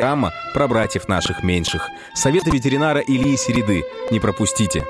[0.00, 1.88] Программа про братьев наших меньших.
[2.14, 3.82] Советы ветеринара Ильи Середы.
[4.12, 4.84] Не пропустите.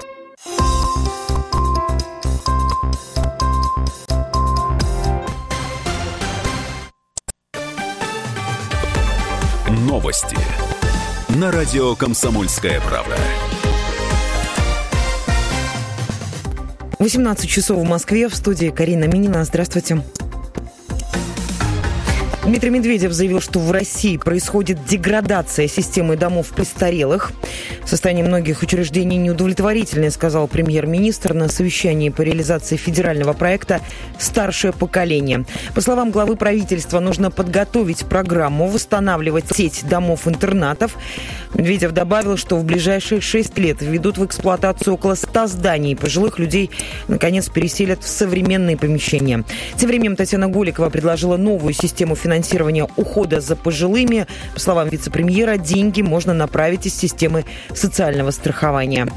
[9.70, 10.36] Новости.
[11.40, 13.16] На радио «Комсомольская правда».
[16.98, 18.28] 18 часов в Москве.
[18.28, 19.42] В студии Карина Минина.
[19.44, 20.02] Здравствуйте.
[22.48, 27.32] Дмитрий Медведев заявил, что в России происходит деградация системы домов престарелых.
[27.88, 33.80] Состояние многих учреждений неудовлетворительное, сказал премьер-министр на совещании по реализации федерального проекта
[34.18, 35.46] «Старшее поколение».
[35.74, 40.98] По словам главы правительства, нужно подготовить программу, восстанавливать сеть домов-интернатов.
[41.54, 45.96] Медведев добавил, что в ближайшие шесть лет введут в эксплуатацию около 100 зданий.
[45.96, 46.70] Пожилых людей,
[47.08, 49.44] наконец, переселят в современные помещения.
[49.78, 54.26] Тем временем Татьяна Голикова предложила новую систему финансирования ухода за пожилыми.
[54.52, 57.46] По словам вице-премьера, деньги можно направить из системы
[57.78, 59.08] социального страхования.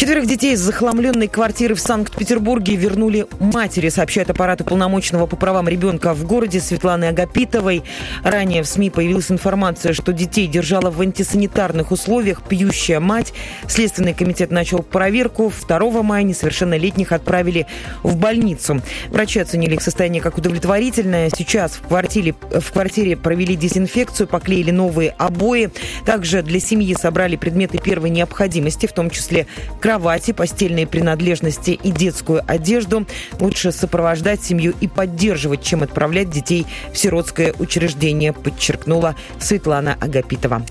[0.00, 6.14] Четверых детей из захламленной квартиры в Санкт-Петербурге вернули матери, сообщает аппарат уполномоченного по правам ребенка
[6.14, 7.82] в городе Светланы Агапитовой.
[8.24, 13.34] Ранее в СМИ появилась информация, что детей держала в антисанитарных условиях пьющая мать.
[13.68, 15.52] Следственный комитет начал проверку.
[15.68, 17.66] 2 мая несовершеннолетних отправили
[18.02, 18.80] в больницу.
[19.10, 21.28] Врачи оценили их состояние как удовлетворительное.
[21.28, 25.70] Сейчас в квартире, в квартире провели дезинфекцию, поклеили новые обои.
[26.06, 29.46] Также для семьи собрали предметы первой необходимости, в том числе
[29.90, 33.06] кровати, постельные принадлежности и детскую одежду.
[33.40, 40.62] Лучше сопровождать семью и поддерживать, чем отправлять детей в сиротское учреждение, подчеркнула Светлана Агапитова.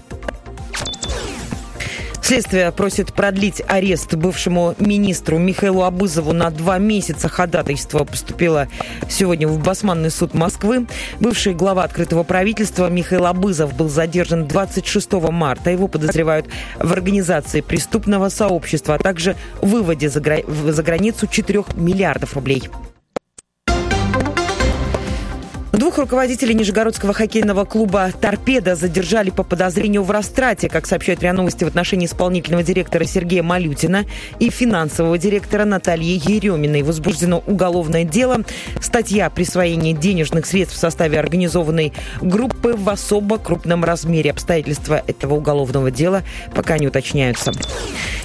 [2.29, 7.27] Следствие просит продлить арест бывшему министру Михаилу Абызову на два месяца.
[7.27, 8.67] Ходатайство поступило
[9.09, 10.85] сегодня в Басманный суд Москвы.
[11.19, 15.71] Бывший глава открытого правительства Михаил Абызов был задержан 26 марта.
[15.71, 16.45] Его подозревают
[16.77, 22.69] в организации преступного сообщества, а также выводе за, за границу 4 миллиардов рублей.
[25.79, 31.63] Двух руководителей Нижегородского хоккейного клуба «Торпеда» задержали по подозрению в растрате, как сообщают РИА Новости
[31.63, 34.03] в отношении исполнительного директора Сергея Малютина
[34.39, 36.83] и финансового директора Натальи Ереминой.
[36.83, 38.43] Возбуждено уголовное дело.
[38.81, 44.31] Статья «Присвоение денежных средств в составе организованной группы в особо крупном размере».
[44.31, 46.23] Обстоятельства этого уголовного дела
[46.53, 47.53] пока не уточняются.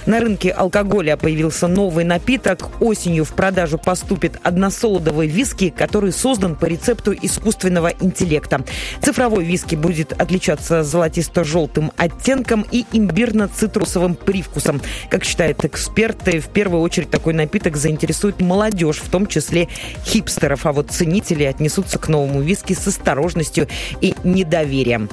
[0.07, 2.69] На рынке алкоголя появился новый напиток.
[2.81, 8.65] Осенью в продажу поступит односолодовый виски, который создан по рецепту из искусственного интеллекта.
[9.03, 14.81] Цифровой виски будет отличаться золотисто-желтым оттенком и имбирно-цитрусовым привкусом.
[15.11, 19.69] Как считают эксперты, в первую очередь такой напиток заинтересует молодежь, в том числе
[20.07, 20.65] хипстеров.
[20.65, 23.69] А вот ценители отнесутся к новому виски с осторожностью
[24.01, 25.11] и недоверием.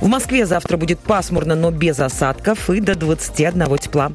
[0.00, 4.12] В Москве завтра будет пасмурно, но без осадков и до 21 тепла.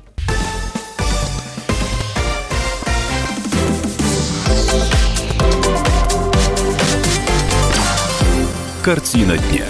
[8.83, 9.67] Картина дня.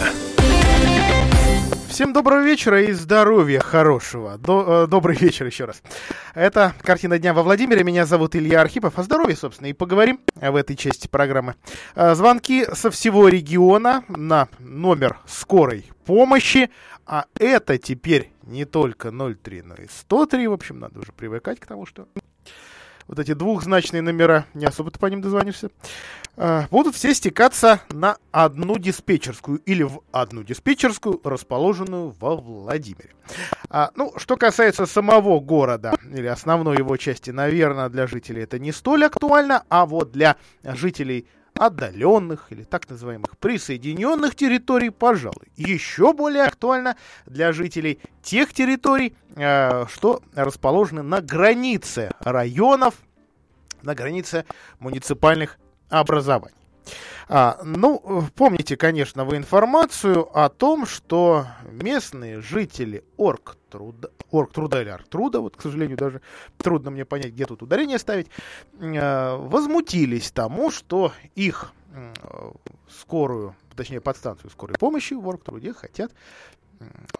[1.90, 4.40] Всем доброго вечера и здоровья хорошего.
[4.42, 5.84] Э, добрый вечер еще раз.
[6.34, 7.84] Это «Картина дня» во Владимире.
[7.84, 8.98] Меня зовут Илья Архипов.
[8.98, 11.56] О здоровье, собственно, и поговорим в этой части программы.
[11.94, 16.70] Э, звонки со всего региона на номер скорой помощи.
[17.06, 20.48] А это теперь не только 03, но и 103.
[20.48, 22.08] В общем, надо уже привыкать к тому, что
[23.08, 25.70] вот эти двухзначные номера, не особо ты по ним дозвонишься,
[26.36, 33.12] будут все стекаться на одну диспетчерскую или в одну диспетчерскую, расположенную во Владимире.
[33.70, 38.72] А, ну, что касается самого города или основной его части, наверное, для жителей это не
[38.72, 46.44] столь актуально, а вот для жителей отдаленных или так называемых присоединенных территорий, пожалуй, еще более
[46.44, 52.96] актуально для жителей тех территорий, э, что расположены на границе районов,
[53.84, 54.46] на границе
[54.80, 55.58] муниципальных
[55.92, 56.56] образований.
[57.34, 65.40] А, ну, помните, конечно, вы информацию о том, что местные жители Оргтруда, Оргтруда или Артруда,
[65.40, 66.22] вот, к сожалению, даже
[66.58, 68.28] трудно мне понять, где тут ударение ставить,
[68.80, 72.14] э, возмутились тому, что их э,
[72.90, 76.12] скорую, точнее, подстанцию скорой помощи в Оргтруде хотят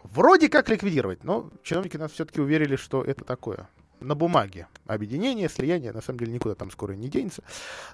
[0.02, 3.68] вроде как ликвидировать, но чиновники нас все-таки уверили, что это такое
[4.02, 7.42] на бумаге объединение, слияние, на самом деле никуда там скоро не денется.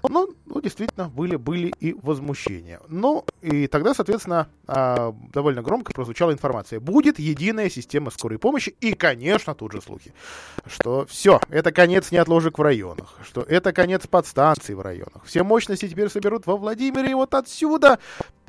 [0.07, 2.79] Но, ну, действительно, были, были и возмущения.
[2.87, 6.79] Ну, и тогда, соответственно, а, довольно громко прозвучала информация.
[6.79, 10.13] Будет единая система скорой помощи и, конечно, тут же слухи,
[10.65, 15.23] что все, это конец неотложек в районах, что это конец подстанций в районах.
[15.25, 17.99] Все мощности теперь соберут во Владимире, и вот отсюда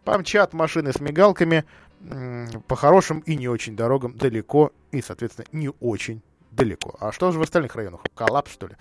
[0.05, 1.65] помчат машины с мигалками
[2.67, 6.23] по хорошим и не очень дорогам далеко и, соответственно, не очень
[6.61, 6.95] далеко.
[7.01, 8.01] А что же в остальных районах?
[8.15, 8.75] Коллапс, что ли?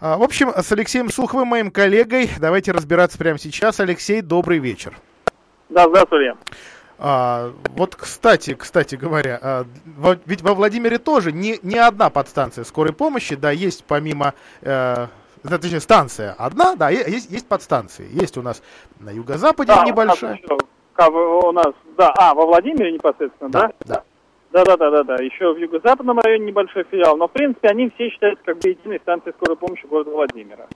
[0.00, 3.80] А, в общем, с Алексеем Суховым, моим коллегой, давайте разбираться прямо сейчас.
[3.80, 4.96] Алексей, добрый вечер.
[5.68, 6.34] Да, здравствуйте.
[6.98, 9.64] А, вот, кстати, кстати говоря, а,
[9.96, 15.06] во, ведь во Владимире тоже не, не одна подстанция скорой помощи, да, есть помимо, э,
[15.42, 18.08] точнее, станция одна, да, есть, есть подстанции.
[18.12, 18.62] Есть у нас
[19.00, 20.40] на юго-западе да, небольшая.
[20.46, 23.72] У нас, у нас, да, а, во Владимире непосредственно, да?
[23.80, 23.86] Да.
[23.86, 24.04] Да,
[24.62, 25.14] да, да, да, да.
[25.16, 27.16] Еще в юго-западном районе небольшой филиал.
[27.16, 30.68] Но, в принципе, они все считаются как бы единой станцией скорой помощи города Владимира.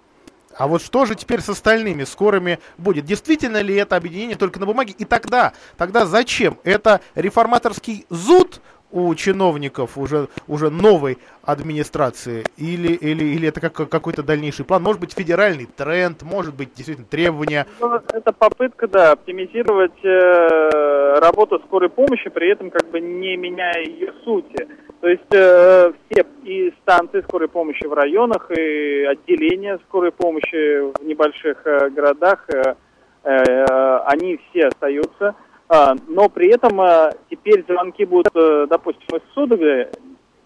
[0.56, 3.04] А вот что же теперь с остальными скорыми будет?
[3.04, 4.94] Действительно ли это объединение только на бумаге?
[4.98, 6.58] И тогда, тогда зачем?
[6.64, 8.60] Это реформаторский зуд
[8.90, 12.44] у чиновников уже, уже новой администрации?
[12.56, 14.82] Или, или, или это как, какой-то дальнейший план?
[14.82, 17.66] Может быть, федеральный тренд, может быть, действительно требования?
[17.80, 23.84] Ну, это попытка, да, оптимизировать э, работу скорой помощи, при этом как бы не меняя
[23.84, 24.68] ее сути.
[25.00, 31.04] То есть э, все и станции скорой помощи в районах, и отделения скорой помощи в
[31.04, 32.74] небольших э, городах, э,
[33.22, 35.34] э, они все остаются.
[35.70, 39.90] Э, но при этом э, теперь звонки будут, э, допустим, из Судога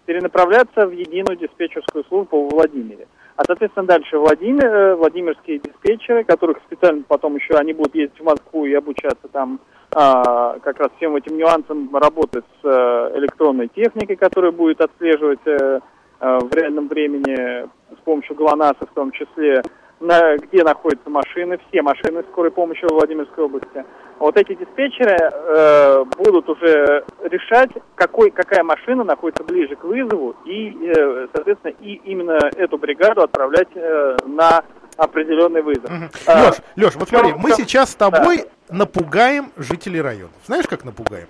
[0.05, 3.07] перенаправляться в единую диспетчерскую службу в Владимире.
[3.35, 8.23] А, соответственно, дальше Владимир, э, Владимирские диспетчеры, которых специально потом еще они будут ездить в
[8.23, 9.59] Москву и обучаться там
[9.91, 15.79] а, как раз всем этим нюансам работать с а, электронной техникой, которая будет отслеживать а,
[16.19, 19.63] а, в реальном времени с помощью ГЛОНАССа в том числе,
[19.99, 23.83] на, где находятся машины, все машины скорой помощи в Владимирской области.
[24.23, 30.69] Вот эти диспетчеры э, будут уже решать, какой, какая машина находится ближе к вызову, и,
[30.81, 34.63] э, соответственно, и именно эту бригаду отправлять э, на
[34.95, 35.91] определенный вызов.
[35.91, 36.09] Угу.
[36.27, 38.75] А, Леш, Леш, вот смотри, мы сейчас с тобой да.
[38.77, 40.31] напугаем жителей районов.
[40.45, 41.27] Знаешь, как напугаем?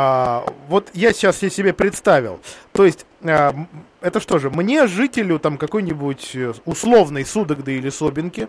[0.00, 2.38] А, вот я сейчас я себе представил.
[2.72, 3.52] То есть, а,
[4.00, 8.46] это что же, мне, жителю там какой-нибудь э, условной Судогды или Собинки,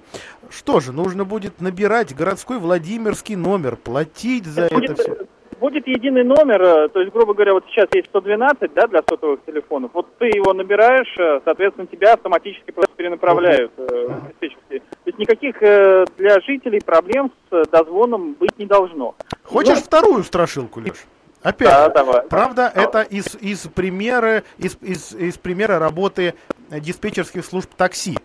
[0.52, 5.18] что же, нужно будет набирать городской Владимирский номер, платить за это, будет, все?
[5.60, 9.44] Будет единый номер, э, то есть, грубо говоря, вот сейчас есть 112, да, для сотовых
[9.44, 9.90] телефонов.
[9.96, 14.36] Вот ты его набираешь, э, соответственно, тебя автоматически просто перенаправляют uh-huh.
[14.40, 19.16] То есть никаких для жителей проблем с дозвоном быть не должно.
[19.44, 19.82] Хочешь Но...
[19.82, 21.08] вторую страшилку, Леш?
[21.42, 22.24] Опять, да, давай.
[22.24, 22.90] правда, давай.
[22.90, 26.36] это из, из, примера, из, из, из примера работы
[26.70, 28.18] диспетчерских служб такси.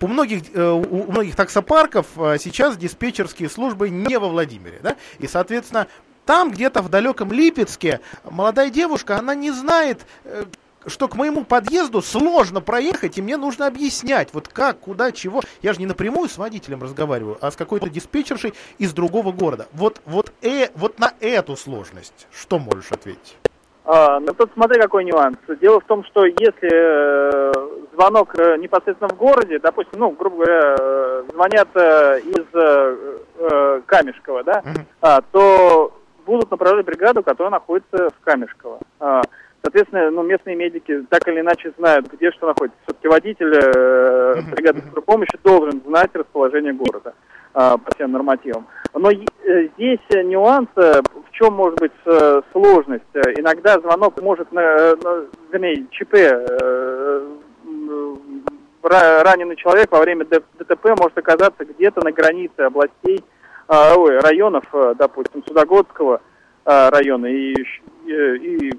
[0.00, 5.28] У многих, э, у многих таксопарков э, сейчас диспетчерские службы не во Владимире, да, и,
[5.28, 5.86] соответственно,
[6.24, 10.44] там где-то в далеком Липецке молодая девушка, она не знает, э,
[10.86, 15.40] что к моему подъезду сложно проехать, и мне нужно объяснять, вот как, куда, чего.
[15.62, 19.66] Я же не напрямую с водителем разговариваю, а с какой-то диспетчершей из другого города.
[19.72, 23.36] Вот, вот, э, вот на эту сложность что можешь ответить?
[23.84, 25.36] А, ну тут смотри какой нюанс.
[25.60, 27.52] Дело в том, что если э,
[27.94, 33.80] звонок э, непосредственно в городе, допустим, ну, грубо говоря, э, звонят э, из э, э,
[33.86, 34.80] Камешкова, да, uh-huh.
[35.00, 35.92] а, то
[36.24, 38.78] будут направлять бригаду, которая находится в Камешково.
[39.00, 39.22] А,
[39.62, 42.78] Соответственно, ну, местные медики так или иначе знают, где что находится.
[42.84, 47.12] Все-таки водитель э, бригады скорой помощи должен знать расположение города
[47.54, 48.66] э, по всем нормативам.
[48.94, 53.04] Но э, здесь нюанс, э, в чем может быть э, сложность.
[53.36, 57.26] Иногда звонок может, на, на, вернее, ЧП, э,
[58.82, 63.22] раненый человек во время ДТП может оказаться где-то на границе областей,
[63.68, 66.20] э, ой, районов, э, допустим, Судогодского
[66.64, 67.54] э, района и,
[68.06, 68.72] и, и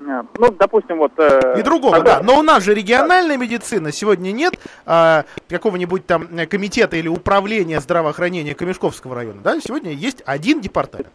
[0.00, 1.12] ну, допустим, вот...
[1.18, 2.18] Э, и другого, тогда...
[2.18, 2.22] да.
[2.22, 3.92] Но у нас же региональная медицина.
[3.92, 4.54] Сегодня нет
[4.86, 9.40] э, какого-нибудь там комитета или управления здравоохранения Камешковского района.
[9.42, 9.60] Да?
[9.60, 11.12] Сегодня есть один департамент.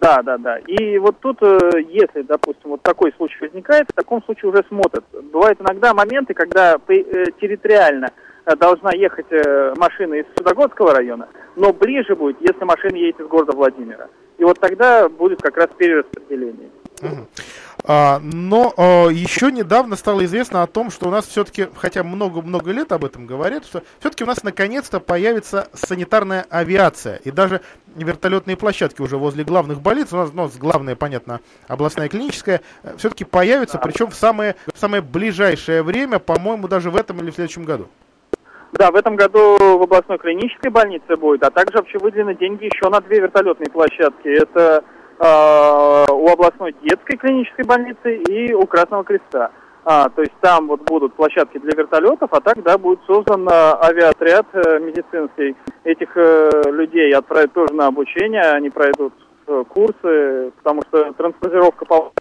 [0.00, 0.58] Да, да, да.
[0.58, 1.58] И вот тут, э,
[1.88, 5.04] если, допустим, вот такой случай возникает, в таком случае уже смотрят.
[5.30, 8.10] Бывают иногда моменты, когда э, территориально
[8.46, 9.26] э, должна ехать
[9.76, 14.08] машина из Судогодского района, но ближе будет, если машина едет из города Владимира.
[14.38, 16.70] И вот тогда будет как раз перераспределение.
[17.02, 17.26] Угу.
[17.84, 22.70] А, но а, еще недавно стало известно о том, что у нас все-таки, хотя много-много
[22.72, 27.16] лет об этом говорят, что все-таки у нас наконец-то появится санитарная авиация.
[27.24, 27.60] И даже
[27.96, 33.24] вертолетные площадки уже возле главных больниц, у нас ну, главная, понятно, областная клиническая, э, все-таки
[33.24, 37.64] появится, причем в самое, в самое ближайшее время, по-моему, даже в этом или в следующем
[37.64, 37.88] году.
[38.72, 42.88] Да, в этом году в областной клинической больнице будет, а также вообще выделены деньги еще
[42.88, 44.28] на две вертолетные площадки.
[44.28, 44.84] Это
[45.20, 49.50] у областной детской клинической больницы и у Красного Креста.
[49.84, 54.46] А, то есть там вот будут площадки для вертолетов, а так, будет создан а, авиаотряд
[54.52, 55.56] э, медицинский.
[55.84, 59.14] Этих э, людей отправят тоже на обучение, они пройдут
[59.46, 62.12] э, курсы, потому что транспозировка по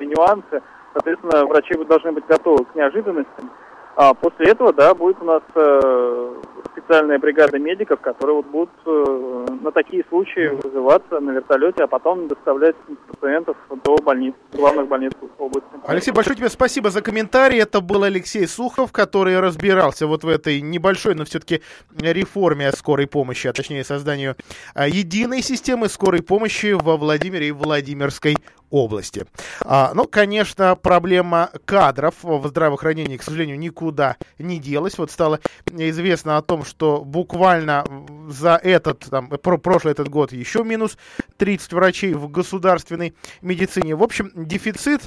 [0.00, 0.62] нюансы,
[0.94, 3.50] соответственно, врачи должны быть готовы к неожиданностям.
[3.96, 6.34] А после этого, да, будет у нас э,
[6.72, 12.28] специальная бригада медиков, которые вот будут э, на такие случаи вызываться на вертолете, а потом
[12.28, 12.76] доставлять
[13.10, 15.68] пациентов до больниц, главных больниц области.
[15.86, 17.58] Алексей, большое тебе спасибо за комментарий.
[17.58, 21.62] Это был Алексей Сухов, который разбирался вот в этой небольшой, но все-таки
[21.98, 24.36] реформе скорой помощи, а точнее созданию
[24.74, 28.36] а, единой системы скорой помощи во Владимире и Владимирской
[28.70, 29.26] области.
[29.60, 34.98] А, ну, конечно, проблема кадров в здравоохранении, к сожалению, никуда не делась.
[34.98, 37.84] Вот стало известно о том, что буквально
[38.28, 40.98] за этот, там, про прошлый этот год еще минус
[41.36, 43.94] 30 врачей в государственной медицине.
[43.94, 45.02] В общем, дефицит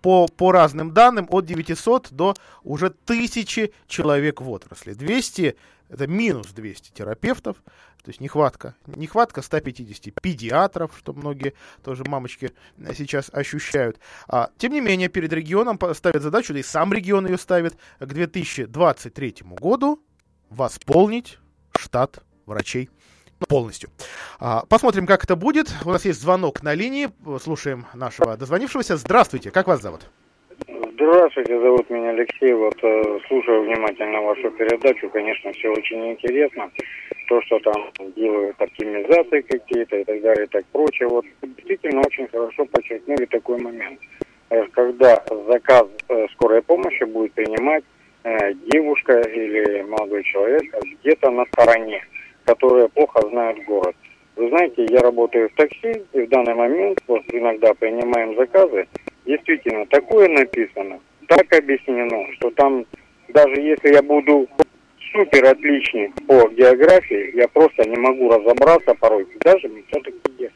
[0.00, 4.94] по, по разным данным от 900 до уже 1000 человек в отрасли.
[4.94, 5.56] 200
[5.92, 7.58] это минус 200 терапевтов,
[8.02, 11.52] то есть нехватка, нехватка 150 педиатров, что многие
[11.84, 12.52] тоже мамочки
[12.96, 14.00] сейчас ощущают.
[14.26, 18.06] А, тем не менее, перед регионом ставят задачу, да и сам регион ее ставит, к
[18.06, 20.02] 2023 году
[20.48, 21.38] восполнить
[21.76, 22.88] штат врачей
[23.46, 23.90] полностью.
[24.38, 25.72] А, посмотрим, как это будет.
[25.84, 27.10] У нас есть звонок на линии.
[27.38, 28.96] Слушаем нашего дозвонившегося.
[28.96, 30.08] Здравствуйте, как вас зовут?
[31.04, 32.52] Здравствуйте, зовут меня Алексей.
[32.52, 35.10] Вот э, слушаю внимательно вашу передачу.
[35.10, 36.70] Конечно, все очень интересно.
[37.28, 41.08] То, что там делают оптимизации какие-то и так далее и так прочее.
[41.08, 43.98] Вот действительно очень хорошо подчеркнули такой момент.
[44.50, 47.82] Э, когда заказ э, скорой помощи будет принимать
[48.22, 50.62] э, девушка или молодой человек
[51.00, 52.00] где-то на стороне,
[52.44, 53.96] которые плохо знают город.
[54.36, 58.86] Вы знаете, я работаю в такси, и в данный момент вот иногда принимаем заказы,
[59.26, 62.84] действительно, такое написано, так объяснено, что там,
[63.28, 64.48] даже если я буду
[65.12, 70.50] супер отличник по географии, я просто не могу разобраться порой, даже мне все-таки.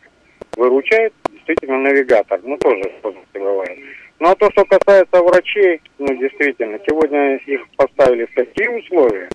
[0.57, 2.91] Выручает действительно навигатор, ну тоже
[3.35, 3.79] бывает.
[4.19, 9.29] Ну а то, что касается врачей, ну действительно, сегодня их поставили в такие условия,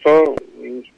[0.00, 0.36] что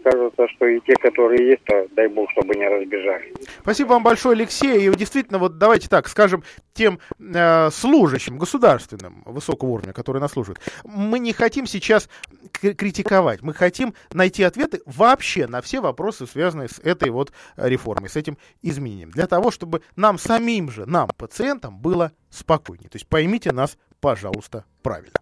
[0.02, 3.32] кажется, что и те, которые есть, то дай бог, чтобы не разбежали.
[3.60, 4.88] Спасибо вам большое, Алексей.
[4.88, 6.42] И действительно, вот давайте так скажем
[6.72, 12.08] тем э, служащим государственным высокого уровня, которые нас служат, мы не хотим сейчас
[12.52, 18.16] критиковать, мы хотим найти ответы вообще на все вопросы, связанные с этой вот реформой, с
[18.16, 22.88] этим изменением, для того, чтобы нам самим же, нам, пациентам, было спокойнее.
[22.88, 25.12] То есть поймите нас, пожалуйста, правильно.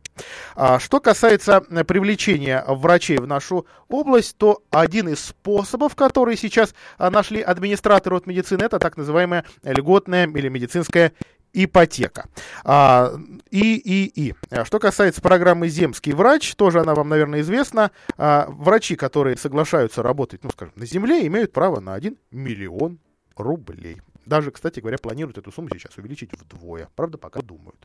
[0.56, 6.75] А что касается э, привлечения врачей в нашу область, то один из способов, который сейчас
[6.97, 11.12] а, нашли администраторы от медицины, это так называемая льготная или медицинская
[11.52, 12.26] ипотека.
[12.64, 13.14] А,
[13.50, 14.35] и, и, и.
[14.50, 17.90] А что касается программы «Земский врач», тоже она вам, наверное, известна.
[18.16, 22.99] А, врачи, которые соглашаются работать, ну, скажем, на земле, имеют право на 1 миллион
[23.37, 24.00] рублей.
[24.28, 26.88] Даже, кстати говоря, планируют эту сумму сейчас увеличить вдвое.
[26.94, 27.76] Правда, пока думают.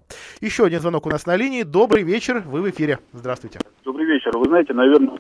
[0.41, 1.63] Еще один звонок у нас на линии.
[1.63, 2.99] Добрый вечер, вы в эфире.
[3.13, 3.59] Здравствуйте.
[3.85, 4.37] Добрый вечер.
[4.37, 5.17] Вы знаете, наверное,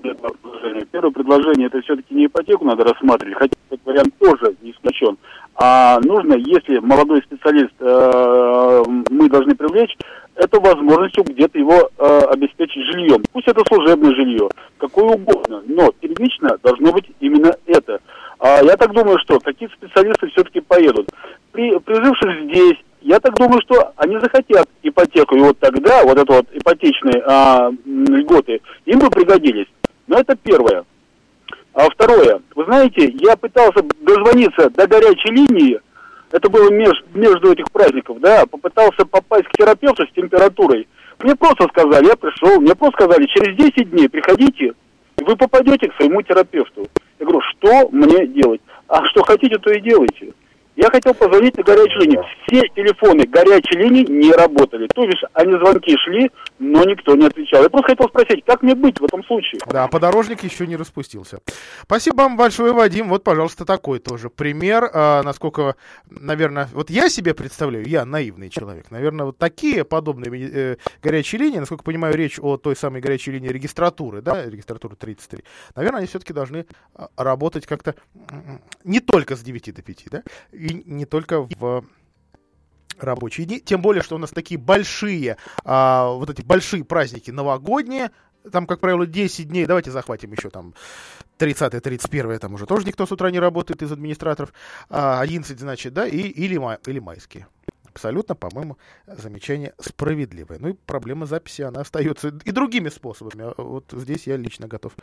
[0.91, 5.17] первое предложение, это все-таки не ипотеку надо рассматривать, хотя этот вариант тоже не исключен.
[5.55, 9.95] А нужно, если молодой специалист э, мы должны привлечь,
[10.35, 13.23] это возможностью где-то его э, обеспечить жильем.
[13.31, 18.01] Пусть это служебное жилье, какое угодно, но первично должно быть именно это–
[18.43, 21.09] я так думаю, что какие-то специалисты все-таки поедут.
[21.51, 25.35] При, прижившись здесь, я так думаю, что они захотят ипотеку.
[25.35, 29.67] И вот тогда вот это вот ипотечные а, льготы им бы пригодились.
[30.07, 30.83] Но это первое.
[31.73, 35.79] А второе, вы знаете, я пытался дозвониться до горячей линии,
[36.31, 40.87] это было меж, между этих праздников, да, попытался попасть к терапевту с температурой.
[41.19, 44.73] Мне просто сказали, я пришел, мне просто сказали, через 10 дней приходите,
[45.17, 46.87] вы попадете к своему терапевту.
[47.23, 48.59] Я говорю, что мне делать?
[48.89, 50.33] А что хотите, то и делайте.
[50.75, 52.23] Я хотел позвонить на горячую линию.
[52.47, 54.87] Все телефоны горячей линии не работали.
[54.87, 57.61] То есть они звонки шли, но никто не отвечал.
[57.61, 59.61] Я просто хотел спросить, как мне быть в этом случае?
[59.67, 61.39] Да, подорожник еще не распустился.
[61.83, 63.09] Спасибо вам большое, Вадим.
[63.09, 64.89] Вот, пожалуйста, такой тоже пример.
[64.93, 65.75] А, насколько,
[66.09, 68.89] наверное, вот я себе представляю, я наивный человек.
[68.89, 73.49] Наверное, вот такие подобные э, горячие линии, насколько понимаю, речь о той самой горячей линии
[73.49, 75.43] регистратуры, да, регистратуры 33.
[75.75, 76.65] Наверное, они все-таки должны
[76.95, 77.93] а, работать как-то
[78.83, 80.23] не только с 9 до 5, да,
[80.63, 81.83] и не только в
[82.97, 83.59] рабочие дни.
[83.59, 88.11] Тем более, что у нас такие большие, а, вот эти большие праздники новогодние,
[88.51, 90.73] там, как правило, 10 дней, давайте захватим еще там
[91.37, 94.53] 30-31, там уже тоже никто с утра не работает из администраторов,
[94.89, 97.47] а 11, значит, да, и, или, май, или майские.
[97.93, 100.57] Абсолютно, по-моему, замечание справедливое.
[100.59, 103.43] Ну и проблема записи, она остается и другими способами.
[103.43, 104.93] А Вот здесь я лично готов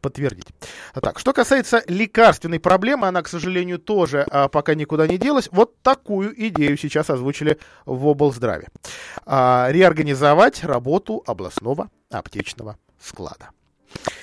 [0.00, 0.48] подтвердить.
[0.92, 5.48] Так, что касается лекарственной проблемы, она, к сожалению, тоже а, пока никуда не делась.
[5.52, 8.68] Вот такую идею сейчас озвучили в облздраве.
[9.24, 13.50] А, реорганизовать работу областного аптечного склада.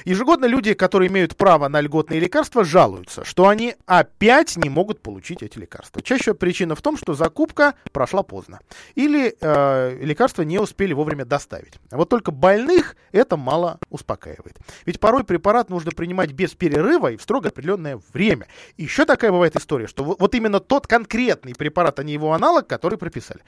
[0.05, 5.43] Ежегодно люди, которые имеют право на льготные лекарства, жалуются, что они опять не могут получить
[5.43, 6.01] эти лекарства.
[6.01, 8.59] Чаще причина в том, что закупка прошла поздно.
[8.95, 11.73] Или э, лекарства не успели вовремя доставить.
[11.91, 14.57] А вот только больных это мало успокаивает.
[14.85, 18.47] Ведь порой препарат нужно принимать без перерыва и в строго определенное время.
[18.77, 22.97] Еще такая бывает история, что вот, именно тот конкретный препарат, а не его аналог, который
[22.97, 23.41] прописали.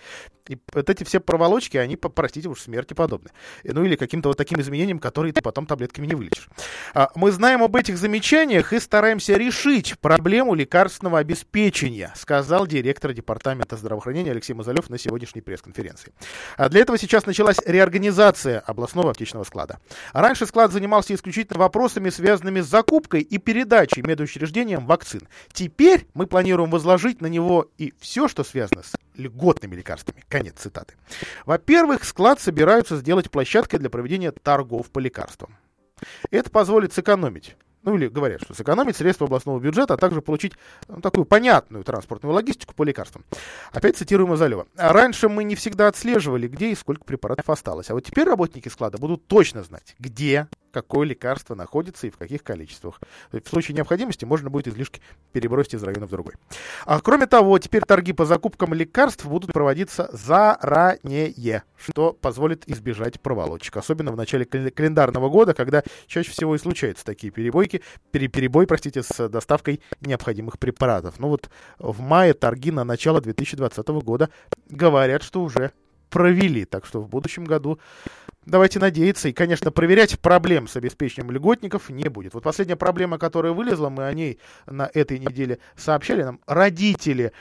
[0.48, 3.32] И вот эти все проволочки, они, простите уж, смерти подобны.
[3.64, 6.41] Ну или каким-то вот таким изменением, которые ты потом таблетками не вылечишь.
[6.94, 13.78] А, Мы знаем об этих замечаниях и стараемся решить проблему лекарственного обеспечения, сказал директор департамента
[13.78, 16.14] здравоохранения Алексей Мазалев на сегодняшней пресс-конференции.
[16.58, 19.80] А Для этого сейчас началась реорганизация областного аптечного склада.
[20.14, 25.28] Раньше склад занимался исключительно вопросами, связанными с закупкой и передачей медучреждениям вакцин.
[25.52, 30.24] Теперь мы планируем возложить на него и все, что связано с льготными лекарствами.
[30.30, 30.96] Конец цитаты.
[31.46, 35.58] Во-первых, склад собираются сделать площадкой для проведения торгов по лекарствам.
[36.30, 40.54] Это позволит сэкономить ну или говорят, что сэкономить средства областного бюджета, а также получить
[40.88, 43.26] ну, такую понятную транспортную логистику по лекарствам.
[43.72, 44.68] Опять цитирую Мазалева.
[44.76, 47.90] «Раньше мы не всегда отслеживали, где и сколько препаратов осталось.
[47.90, 52.44] А вот теперь работники склада будут точно знать, где какое лекарство находится и в каких
[52.44, 53.00] количествах.
[53.32, 56.34] В случае необходимости можно будет излишки перебросить из района в другой.
[56.86, 63.78] А кроме того, теперь торги по закупкам лекарств будут проводиться заранее, что позволит избежать проволочек.
[63.78, 67.71] Особенно в начале календарного года, когда чаще всего и случаются такие перебойки,
[68.12, 71.20] пере перебой, простите, с доставкой необходимых препаратов.
[71.20, 71.50] Ну вот
[71.80, 74.30] в мае торги на начало 2020 года
[74.70, 75.72] говорят, что уже
[76.10, 76.66] провели.
[76.66, 77.80] Так что в будущем году
[78.46, 79.30] давайте надеяться.
[79.30, 82.34] И, конечно, проверять проблем с обеспечением льготников не будет.
[82.34, 86.24] Вот последняя проблема, которая вылезла, мы о ней на этой неделе сообщали.
[86.24, 87.32] Нам родители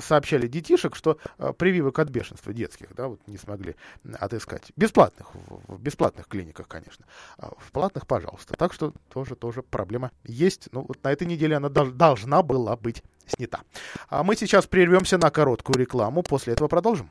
[0.00, 1.18] сообщали детишек, что
[1.58, 3.76] прививок от бешенства детских, да, вот не смогли
[4.18, 4.72] отыскать.
[4.76, 5.28] Бесплатных,
[5.68, 7.04] в бесплатных клиниках, конечно.
[7.38, 8.54] В платных, пожалуйста.
[8.54, 10.68] Так что тоже, тоже проблема есть.
[10.72, 13.60] Ну, вот на этой неделе она должна была быть снята.
[14.08, 16.22] А мы сейчас прервемся на короткую рекламу.
[16.22, 17.10] После этого продолжим.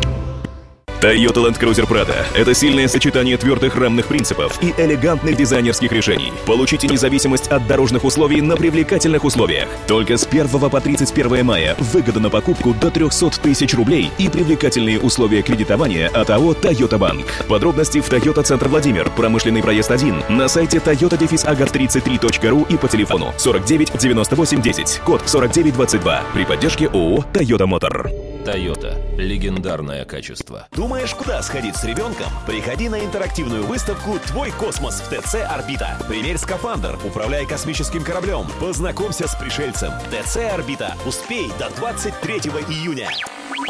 [1.01, 6.31] Toyota Land Cruiser Prado– это сильное сочетание твердых рамных принципов и элегантных дизайнерских решений.
[6.45, 9.67] Получите независимость от дорожных условий на привлекательных условиях.
[9.87, 14.99] Только с 1 по 31 мая выгода на покупку до 300 тысяч рублей и привлекательные
[14.99, 17.25] условия кредитования от АО Toyota Bank.
[17.47, 23.97] Подробности в Toyota Центр Владимир, промышленный проезд 1, на сайте toyota-agar33.ru и по телефону 49
[23.97, 28.31] 98 10, код 4922 при поддержке ООО Toyota Motor.
[28.45, 28.97] Toyota.
[29.17, 30.67] Легендарное качество.
[30.91, 32.27] Думаешь, куда сходить с ребенком?
[32.45, 35.97] Приходи на интерактивную выставку «Твой космос» в ТЦ «Орбита».
[36.09, 39.93] Примерь скафандр, управляй космическим кораблем, познакомься с пришельцем.
[40.11, 40.97] ТЦ «Орбита».
[41.05, 42.35] Успей до 23
[42.67, 43.09] июня.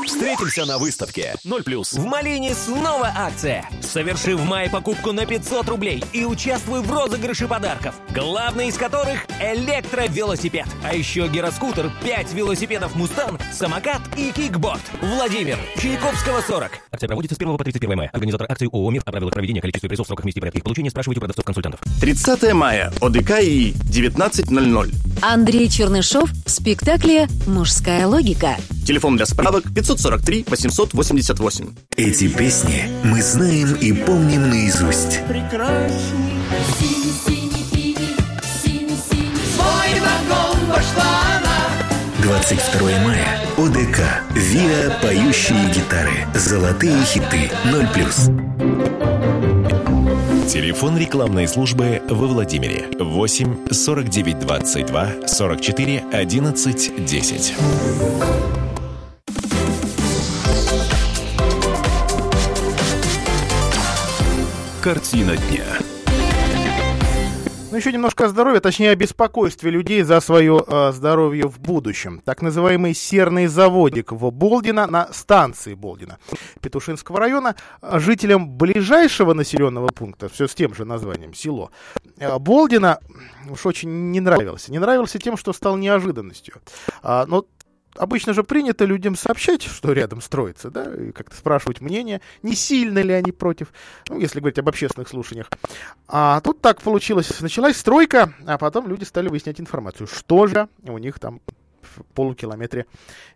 [0.05, 1.63] Встретимся на выставке 0+.
[1.63, 3.67] В Малине снова акция.
[3.81, 7.95] Соверши в мае покупку на 500 рублей и участвуй в розыгрыше подарков.
[8.13, 10.65] Главный из которых– электровелосипед.
[10.83, 14.81] А еще гироскутер, 5 велосипедов «Мустан», самокат и кикборд.
[15.01, 16.71] Владимир, Чайковского 40.
[16.91, 18.09] Акция проводится с 1 по 31 мая.
[18.13, 20.89] Организатор акции ООО «Мир» о правилах проведения, количестве призов, сроках, месте и порядке их получения
[20.89, 21.79] спрашивайте у продавцов-консультантов.
[21.99, 22.91] 30 мая.
[23.01, 23.73] ОДК ИИ.
[23.73, 24.93] 19.00.
[25.21, 28.57] Андрей Чернышов в спектакле «Мужская логика».
[28.85, 31.67] Телефон для справок 543 888.
[31.97, 35.19] Эти песни мы знаем и помним наизусть.
[35.27, 35.99] Прекрасней.
[36.79, 38.15] Синий-синий-синий,
[38.63, 39.35] синий-синий.
[39.53, 41.57] Свой вагон вошла она.
[42.23, 43.41] 22 мая.
[43.57, 43.99] ОДК.
[44.33, 46.25] ВИА «Поющие гитары».
[46.35, 47.51] Золотые хиты.
[47.65, 47.81] 0+.
[50.47, 57.53] Телефон рекламной службы во Владимире 8 49 22 44 11 10.
[64.83, 65.63] Картина дня.
[67.69, 72.19] Ну, еще немножко о здоровье, точнее о беспокойстве людей за свое э, здоровье в будущем.
[72.25, 76.17] Так называемый серный заводик в Болдино на станции Болдина
[76.61, 81.69] Петушинского района жителям ближайшего населенного пункта, все с тем же названием, село,
[82.17, 82.99] э, Болдина
[83.51, 84.71] уж очень не нравился.
[84.71, 86.55] Не нравился тем, что стал неожиданностью.
[87.03, 87.45] А, но
[87.95, 92.99] обычно же принято людям сообщать, что рядом строится, да, и как-то спрашивать мнение, не сильно
[92.99, 93.73] ли они против,
[94.09, 95.49] ну, если говорить об общественных слушаниях.
[96.07, 100.97] А тут так получилось, началась стройка, а потом люди стали выяснять информацию, что же у
[100.97, 101.41] них там
[101.95, 102.85] в полукилометре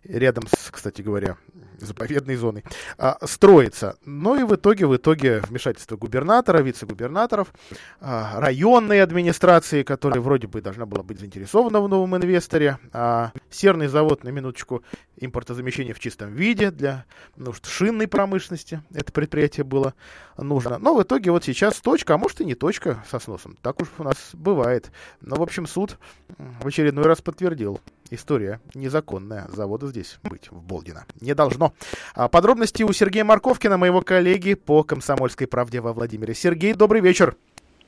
[0.04, 1.36] рядом с, кстати говоря,
[1.78, 2.64] заповедной зоной,
[2.98, 3.96] а, строится.
[4.04, 7.52] Ну и в итоге, в итоге вмешательство губернатора, вице-губернаторов,
[8.00, 13.88] а, районной администрации, которая вроде бы должна была быть заинтересована в новом инвесторе, а серный
[13.88, 14.82] завод, на минуточку,
[15.16, 17.04] импортозамещение в чистом виде для
[17.36, 19.94] нужд шинной промышленности, это предприятие было
[20.36, 20.78] нужно.
[20.78, 23.56] Но в итоге вот сейчас точка, а может и не точка со сносом.
[23.62, 24.90] Так уж у нас бывает.
[25.20, 25.98] Но, в общем, суд
[26.38, 27.80] в очередной раз подтвердил.
[28.10, 29.46] История незаконная.
[29.48, 31.72] Завода здесь быть в Болдино не должно.
[32.14, 36.34] А подробности у Сергея Марковкина, моего коллеги по «Комсомольской правде» во Владимире.
[36.34, 37.34] Сергей, добрый вечер.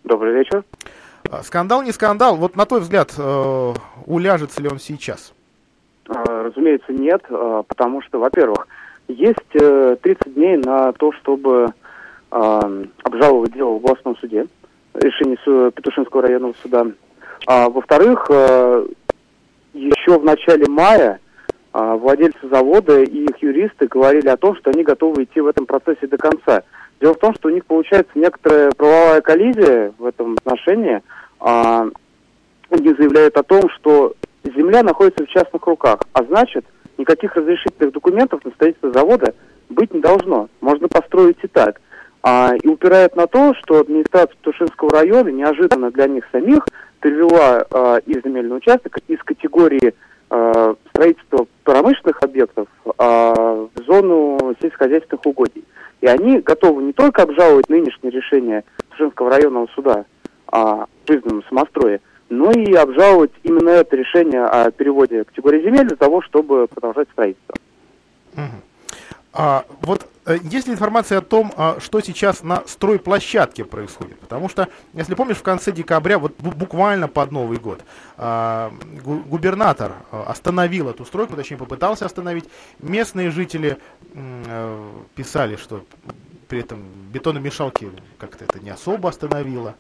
[0.05, 0.65] Добрый вечер.
[1.31, 2.37] А, скандал не скандал.
[2.37, 3.75] Вот на твой взгляд, э,
[4.07, 5.33] уляжется ли он сейчас?
[6.09, 7.23] А, разумеется, нет,
[7.69, 8.67] потому что, во-первых,
[9.09, 11.69] есть 30 э, дней на то, чтобы
[12.31, 14.47] обжаловать дело в областном суде,
[14.93, 16.87] решение Петушинского районного суда.
[17.47, 18.87] А, во-вторых, э,
[19.73, 21.21] еще в начале мая
[21.73, 26.07] владельцы завода и их юристы говорили о том, что они готовы идти в этом процессе
[26.07, 26.63] до конца.
[27.01, 31.03] Дело в том, что у них получается некоторая правовая коллизия в этом отношении.
[31.41, 31.93] Они
[32.71, 36.65] заявляют о том, что земля находится в частных руках, а значит,
[36.97, 39.35] никаких разрешительных документов на строительство завода
[39.69, 40.49] быть не должно.
[40.61, 41.81] Можно построить и так.
[42.23, 46.67] А, и упирает на то, что администрация Тушинского района неожиданно для них самих
[47.01, 49.95] перевела а, их земельный участок из категории
[50.31, 55.65] а, строительства промышленных объектов а, в зону сельскохозяйственных угодий.
[56.01, 60.05] И они готовы не только обжаловать нынешнее решение Тушинского районного суда
[60.51, 66.23] о признанном самострое, но и обжаловать именно это решение о переводе категории земель для того,
[66.23, 67.55] чтобы продолжать строительство.
[69.33, 74.19] А, вот э, есть ли информация о том, а, что сейчас на стройплощадке происходит?
[74.21, 77.81] Потому что, если помнишь, в конце декабря, вот буквально под Новый год,
[78.17, 78.73] а,
[79.05, 82.45] губернатор а, остановил эту стройку, точнее попытался остановить.
[82.81, 83.79] Местные жители
[84.15, 85.85] а, писали, что
[86.49, 86.81] при этом
[87.13, 89.75] бетономешалки как-то это не особо остановило.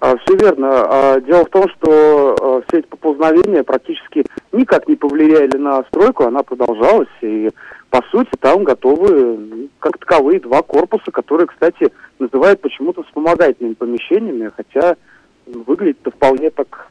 [0.00, 1.20] А, все верно.
[1.26, 7.08] Дело в том, что все эти поползновения практически никак не повлияли на стройку, она продолжалась,
[7.20, 7.50] и
[7.90, 14.96] по сути там готовы как таковые два корпуса, которые, кстати, называют почему-то вспомогательными помещениями, хотя
[15.46, 16.88] выглядит-то вполне так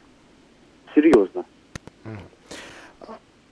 [0.94, 1.44] серьезно.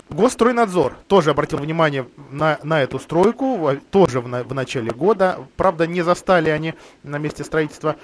[0.09, 5.41] Госстройнадзор тоже обратил внимание на, на эту стройку, тоже в, на, в начале года.
[5.57, 7.97] Правда, не застали они на месте строительства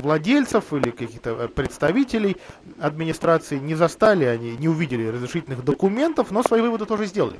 [0.00, 2.38] владельцев или каких-то э, представителей
[2.80, 7.38] администрации не застали, они не увидели разрешительных документов, но свои выводы тоже сделали.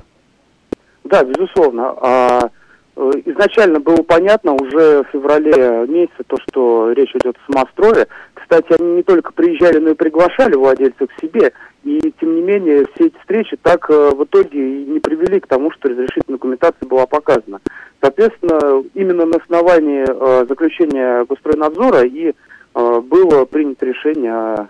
[1.03, 1.95] Да, безусловно.
[1.99, 2.49] А,
[2.95, 8.07] э, изначально было понятно уже в феврале месяце то, что речь идет о самострое.
[8.33, 11.53] Кстати, они не только приезжали, но и приглашали владельцев к себе.
[11.83, 15.47] И, тем не менее, все эти встречи так э, в итоге и не привели к
[15.47, 17.59] тому, что разрешительная документация была показана.
[18.01, 22.33] Соответственно, именно на основании э, заключения Гостройнадзора и
[22.75, 24.67] э, было принято решение о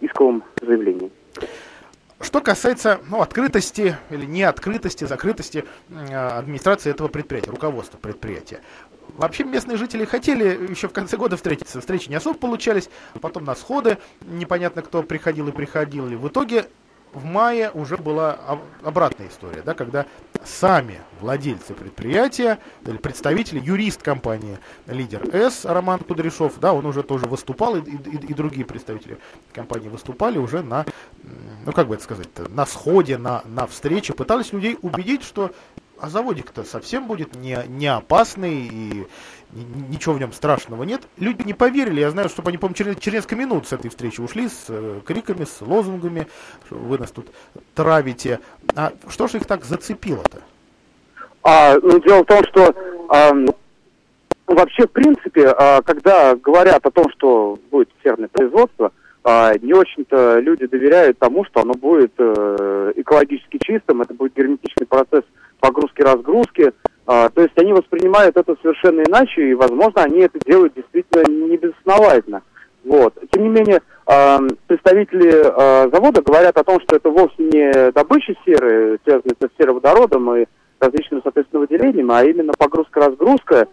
[0.00, 1.10] исковом заявлении.
[2.20, 8.62] Что касается ну, открытости или неоткрытости, закрытости э, администрации этого предприятия, руководства предприятия.
[9.16, 11.80] Вообще местные жители хотели еще в конце года встретиться.
[11.80, 12.88] Встречи не особо получались,
[13.20, 16.08] потом на сходы непонятно кто приходил и приходил.
[16.08, 16.66] И в итоге
[17.16, 18.38] в мае уже была
[18.82, 20.04] обратная история, да, когда
[20.44, 22.58] сами владельцы предприятия,
[23.02, 28.34] представители, юрист компании «Лидер С» Роман Кудряшов, да, он уже тоже выступал, и, и, и
[28.34, 29.16] другие представители
[29.54, 30.84] компании выступали уже на,
[31.64, 35.52] ну как бы это сказать, на сходе, на, на встрече, пытались людей убедить, что
[35.98, 39.06] а заводик-то совсем будет не, не опасный и
[39.88, 41.02] ничего в нем страшного нет.
[41.18, 42.00] Люди не поверили.
[42.00, 45.00] Я знаю, что они, по-моему, через, через несколько минут с этой встречи ушли с э,
[45.04, 46.26] криками, с лозунгами,
[46.66, 47.28] что вы нас тут
[47.74, 48.40] травите.
[48.74, 50.38] А что же их так зацепило-то?
[51.42, 52.74] А, ну, дело в том, что
[53.08, 53.32] а,
[54.46, 58.92] вообще, в принципе, а, когда говорят о том, что будет серное производство,
[59.24, 64.86] а, не очень-то люди доверяют тому, что оно будет э, экологически чистым, это будет герметичный
[64.86, 65.24] процесс
[65.58, 66.72] погрузки-разгрузки.
[67.06, 71.56] А, то есть они воспринимают это совершенно иначе, и, возможно, они это делают действительно не
[71.56, 72.42] безосновательно.
[72.84, 73.14] Вот.
[73.32, 78.34] Тем не менее, э, представители э, завода говорят о том, что это вовсе не добыча
[78.44, 80.46] серы, связанная с сероводородом и
[80.78, 83.68] различным, соответственно, выделением, а именно погрузка-разгрузка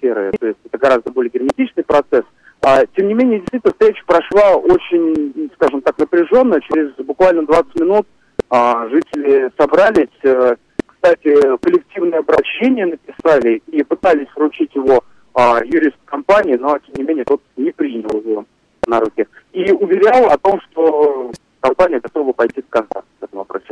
[0.00, 0.32] серы.
[0.40, 2.24] То есть это гораздо более герметичный процесс.
[2.62, 6.58] А, тем не менее, действительно, встреча прошла очень, скажем так, напряженно.
[6.62, 8.06] Через буквально 20 минут
[8.48, 10.54] А, жители собрались, э,
[11.00, 15.04] кстати, коллективное обращение написали и пытались вручить его
[15.34, 18.44] а, юрист компании, но, тем не менее, тот не принял его
[18.86, 19.26] на руки.
[19.52, 21.30] И уверял о том, что
[21.60, 23.66] компания готова пойти в контакт в этом вопросе.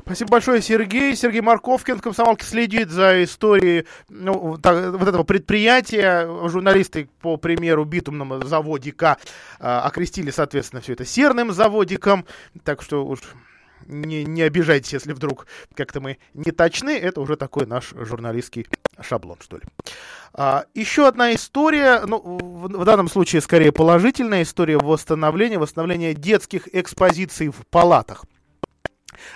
[0.00, 1.16] Спасибо большое, Сергей.
[1.16, 6.28] Сергей Марковкин, комсомолки, следит за историей ну, так, вот этого предприятия.
[6.48, 9.16] Журналисты, по примеру, битумного заводика
[9.58, 12.24] а, окрестили, соответственно, все это серным заводиком.
[12.64, 13.20] Так что уж
[13.86, 16.96] не, не обижайтесь, если вдруг как-то мы не точны.
[16.96, 18.66] Это уже такой наш журналистский
[19.00, 19.64] шаблон, что ли.
[20.32, 26.68] А, еще одна история, ну, в, в данном случае скорее положительная история восстановления, восстановления детских
[26.74, 28.24] экспозиций в палатах.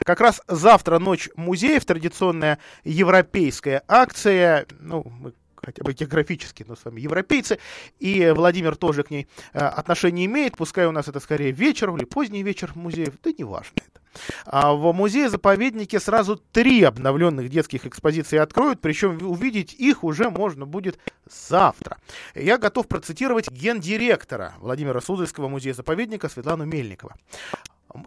[0.05, 6.85] Как раз завтра ночь музеев, традиционная европейская акция, ну, мы хотя бы географически, но с
[6.85, 7.59] вами европейцы,
[7.99, 12.05] и Владимир тоже к ней э, отношение имеет, пускай у нас это скорее вечер или
[12.05, 14.01] поздний вечер музеев, да неважно это.
[14.45, 20.99] А в музее-заповеднике сразу три обновленных детских экспозиции откроют, причем увидеть их уже можно будет
[21.31, 21.97] завтра.
[22.35, 27.15] Я готов процитировать гендиректора Владимира Суздальского музея-заповедника Светлану Мельникова.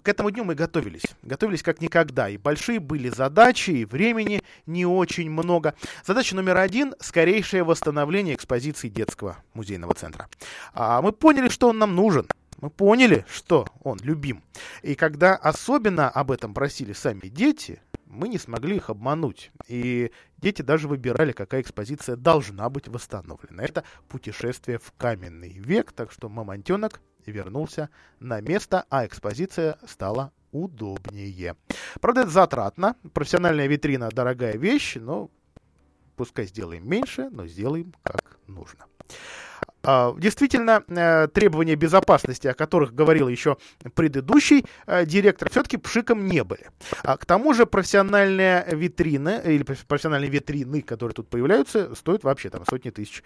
[0.04, 1.04] К этому дню мы готовились.
[1.24, 2.30] Готовились как никогда.
[2.30, 5.76] И большие были задачи, и времени не очень много.
[6.06, 10.30] Задача номер один– скорейшее восстановление экспозиции детского музейного центра.
[10.74, 12.28] А мы поняли, что он нам нужен.
[12.62, 14.42] Мы поняли, что он любим.
[14.84, 19.52] И когда особенно об этом просили сами дети, мы не смогли их обмануть.
[19.68, 23.64] И дети даже выбирали, какая экспозиция должна быть восстановлена.
[23.64, 31.56] Это путешествие в каменный век, так что мамонтенок вернулся на место, а экспозиция стала удобнее.
[32.00, 32.96] Правда, это затратно.
[33.14, 35.30] Профессиональная витрина дорогая вещь, но
[36.16, 38.86] пускай сделаем меньше, но сделаем как нужно.
[39.86, 43.58] А, действительно, э, требования безопасности, о которых говорил еще
[43.96, 46.70] предыдущий э, директор, все-таки пшиком не были.
[47.04, 52.64] А к тому же профессиональная витрина, или профессиональные витрины, которые тут появляются, стоят вообще там
[52.66, 53.24] сотни тысяч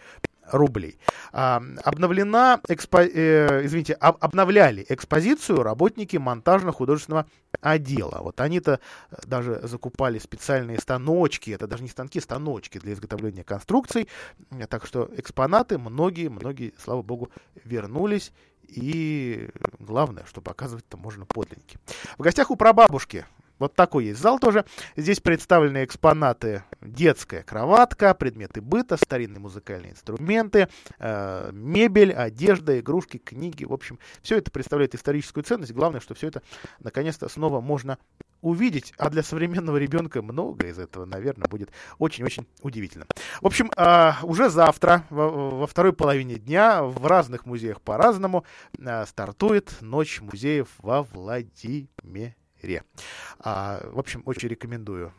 [0.51, 0.99] рублей.
[1.31, 7.25] А, обновлена, экспо, э, извините, об, обновляли экспозицию работники монтажно-художественного
[7.61, 8.19] отдела.
[8.21, 8.79] Вот они-то
[9.11, 14.07] э, даже закупали специальные станочки, это даже не станки, станочки для изготовления конструкций.
[14.69, 17.29] Так что экспонаты многие-многие, слава богу,
[17.63, 18.31] вернулись.
[18.67, 21.77] И главное, что показывать-то можно подлинники.
[22.17, 23.25] В гостях у прабабушки
[23.59, 24.65] вот такой есть зал тоже.
[24.95, 33.65] Здесь представлены экспонаты детская кроватка, предметы быта, старинные музыкальные инструменты, э, мебель, одежда, игрушки, книги.
[33.65, 35.73] В общем, все это представляет историческую ценность.
[35.73, 36.41] Главное, что все это
[36.79, 37.97] наконец-то снова можно
[38.41, 43.05] увидеть, а для современного ребенка много из этого, наверное, будет очень-очень удивительно.
[43.41, 48.45] В общем, э, уже завтра, во, во второй половине дня, в разных музеях по-разному
[48.77, 52.83] э, стартует Ночь музеев во Владимире игре.
[53.39, 55.13] А, в общем, очень рекомендую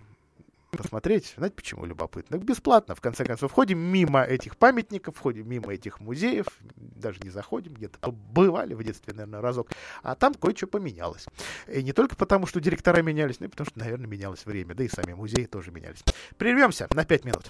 [0.70, 1.35] посмотреть.
[1.37, 2.37] Знаете, почему любопытно?
[2.37, 3.53] Бесплатно, в конце концов.
[3.53, 6.46] Ходим мимо этих памятников, ходим мимо этих музеев,
[6.77, 9.70] даже не заходим, где-то побывали в детстве, наверное, разок.
[10.03, 11.27] А там кое-что поменялось.
[11.68, 14.74] И не только потому, что директора менялись, но и потому, что, наверное, менялось время.
[14.74, 16.03] Да и сами музеи тоже менялись.
[16.37, 17.46] Прервемся на 5 минут.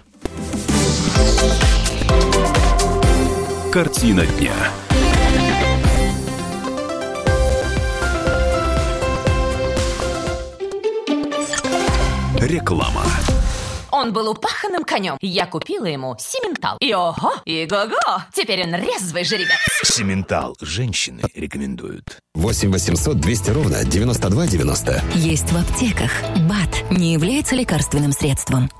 [3.72, 4.54] Картина дня.
[12.40, 13.02] Реклама.
[13.90, 15.16] Он был упаханным конем.
[15.20, 16.76] Я купила ему сементал.
[16.80, 18.22] И ого, и го-го.
[18.32, 19.56] Теперь он резвый жеребец.
[19.82, 20.54] Сементал.
[20.60, 22.18] Женщины рекомендуют.
[22.34, 25.02] 8 800 200 ровно 9290.
[25.14, 26.12] Есть в аптеках.
[26.48, 28.70] БАТ не является лекарственным средством.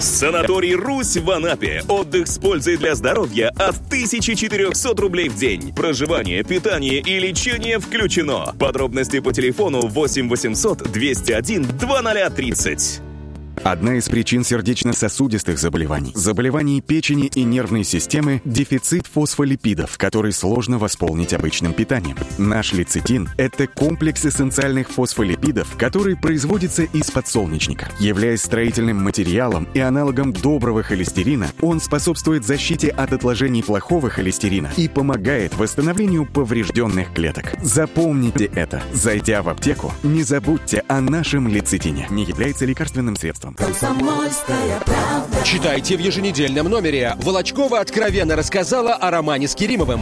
[0.00, 1.82] Санаторий «Русь» в Анапе.
[1.88, 5.72] Отдых с пользой для здоровья от 1400 рублей в день.
[5.74, 8.54] Проживание, питание и лечение включено.
[8.58, 13.13] Подробности по телефону 8 800 201 2030.
[13.62, 21.32] Одна из причин сердечно-сосудистых заболеваний, заболеваний печени и нервной системы– дефицит фосфолипидов, который сложно восполнить
[21.32, 22.16] обычным питанием.
[22.38, 27.88] Наш лецитин– это комплекс эссенциальных фосфолипидов, который производится из подсолнечника.
[27.98, 34.88] Являясь строительным материалом и аналогом доброго холестерина, он способствует защите от отложений плохого холестерина и
[34.88, 37.54] помогает восстановлению поврежденных клеток.
[37.62, 38.82] Запомните это.
[38.92, 42.06] Зайдя в аптеку, не забудьте о нашем лецитине.
[42.10, 43.43] Не является лекарственным средством.
[43.52, 45.44] Комсомольская правда.
[45.44, 47.14] Читайте в еженедельном номере.
[47.18, 50.00] Волочкова откровенно рассказала о романе с Керимовым.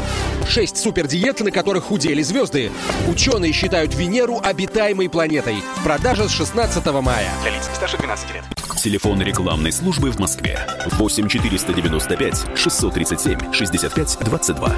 [0.48, 2.70] Шесть супердиет, на которых худели звезды.
[3.08, 5.56] Ученые считают Венеру обитаемой планетой.
[5.76, 7.30] В продаже с 16 мая.
[7.42, 8.44] Для лиц старше 12 лет.
[8.76, 10.58] Телефон рекламной службы в Москве.
[10.92, 14.76] 8 495 637 65 22.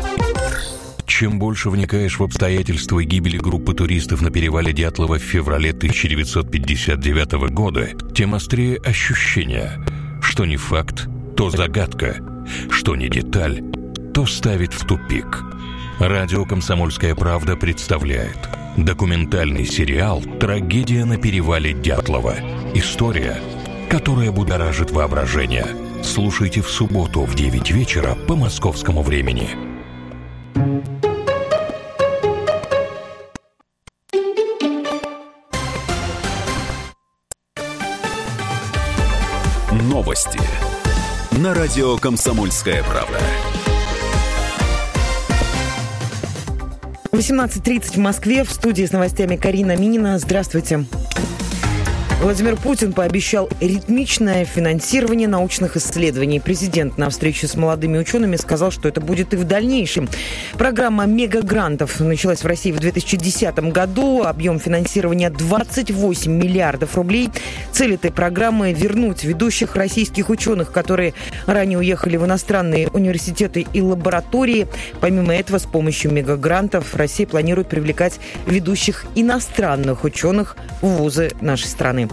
[1.06, 7.90] Чем больше вникаешь в обстоятельства гибели группы туристов на перевале Дятлова в феврале 1959 года,
[8.14, 9.84] тем острее ощущение,
[10.22, 12.16] что не факт, то загадка,
[12.70, 13.62] что не деталь,
[14.14, 15.42] то ставит в тупик.
[15.98, 18.38] Радио «Комсомольская правда» представляет
[18.76, 22.36] документальный сериал «Трагедия на перевале Дятлова».
[22.74, 23.40] История,
[23.90, 25.66] которая будоражит воображение.
[26.02, 29.50] Слушайте в субботу в 9 вечера по московскому времени.
[30.54, 30.93] Новости
[41.54, 43.18] радио «Комсомольская правда».
[47.12, 48.42] 18.30 в Москве.
[48.42, 50.18] В студии с новостями Карина Минина.
[50.18, 50.84] Здравствуйте.
[52.24, 56.40] Владимир Путин пообещал ритмичное финансирование научных исследований.
[56.40, 60.08] Президент на встрече с молодыми учеными сказал, что это будет и в дальнейшем.
[60.54, 64.22] Программа мегагрантов началась в России в 2010 году.
[64.22, 67.28] Объем финансирования 28 миллиардов рублей.
[67.72, 71.12] Цель этой программы– вернуть ведущих российских ученых, которые
[71.44, 74.66] ранее уехали в иностранные университеты и лаборатории.
[75.00, 82.08] Помимо этого, с помощью мегагрантов Россия планирует привлекать ведущих иностранных ученых в вузы нашей страны.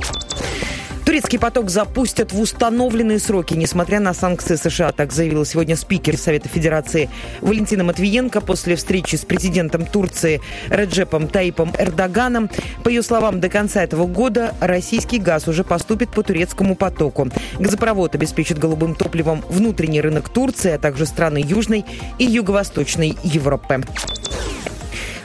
[1.12, 6.48] Турецкий поток запустят в установленные сроки, несмотря на санкции США, так заявил сегодня спикер Совета
[6.48, 7.10] Федерации
[7.42, 12.50] Валентина Матвиенко после встречи с президентом Турции Реджепом Таипом Эрдоганом.
[12.84, 17.30] По ее словам, до конца этого года российский газ уже поступит по турецкому потоку.
[17.60, 21.84] Газопровод обеспечит голубым топливом внутренний рынок Турции, а также страны Южной
[22.20, 23.84] и Юго-Восточной Европы.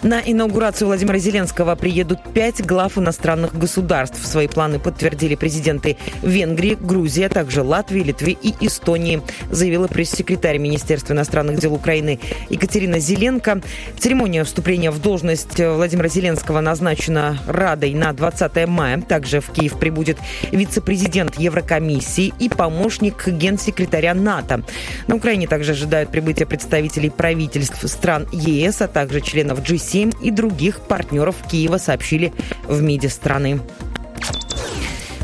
[0.02, 4.24] На инаугурацию Владимира Зеленского приедут пять глав иностранных государств.
[4.24, 11.14] Свои планы подтвердили президенты Венгрии, Грузии, а также Латвии, Литвы и Эстонии, заявила пресс-секретарь Министерства
[11.14, 13.62] иностранных дел Украины Екатерина Зеленко.
[13.98, 19.00] Церемония вступления в должность Владимира Зеленского назначена Радой на 20 мая.
[19.00, 20.18] Также в Киев прибудет
[20.52, 24.62] вице-президент Еврокомиссии и помощник генсекретаря НАТО.
[25.06, 30.30] На Украине также ожидают прибытия представителей правительств стран ЕС, а также членов G7 7 и
[30.30, 32.32] других партнеров Киева сообщили
[32.64, 33.60] в МИДе страны.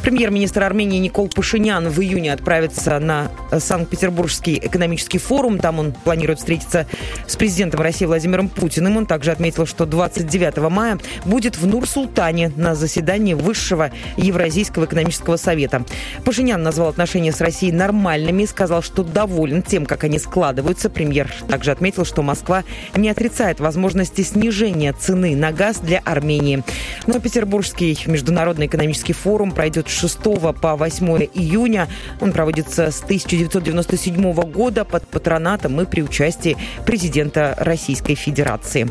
[0.03, 5.61] Премьер-министр Армении Никол Пашинян в июне отправится на Санкт-Петербургский экономический форум.
[5.61, 6.89] Там он планирует встретиться
[7.29, 8.97] с президентом России Владимиром Путиным.
[8.97, 15.85] Он также отметил, что 29 мая будет в Нур-Султане на заседании Высшего Евразийского экономического совета.
[16.25, 20.91] Пашинян назвал отношения с Россией нормальными и сказал, что доволен тем, как они складываются.
[20.91, 22.65] Премьер также отметил, что Москва
[22.97, 26.65] не отрицает возможности снижения цены на газ для Армении.
[27.07, 30.19] Но Петербургский международный экономический форум пройдет 6
[30.61, 31.89] по 8 июня.
[32.21, 38.89] Он проводится с 1997 года под патронатом и при участии президента Российской Федерации.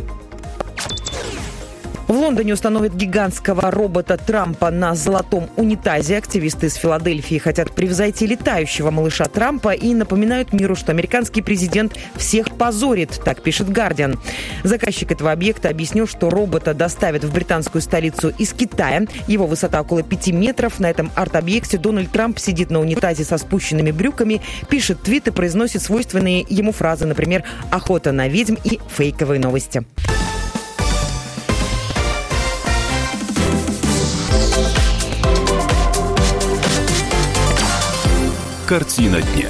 [2.12, 6.18] В Лондоне установят гигантского робота Трампа на золотом унитазе.
[6.18, 12.52] Активисты из Филадельфии хотят превзойти летающего малыша Трампа и напоминают миру, что американский президент всех
[12.58, 14.20] позорит, так пишет Гардиан.
[14.66, 19.08] Заказчик этого объекта объяснил, что робота доставят в британскую столицу из Китая.
[19.28, 20.82] Его высота около 5 метров.
[20.82, 25.82] На этом арт-объекте Дональд Трамп сидит на унитазе со спущенными брюками, пишет твит и произносит
[25.82, 29.86] свойственные ему фразы, например, «охота на ведьм» и «фейковые новости».
[38.72, 39.50] Картина дня.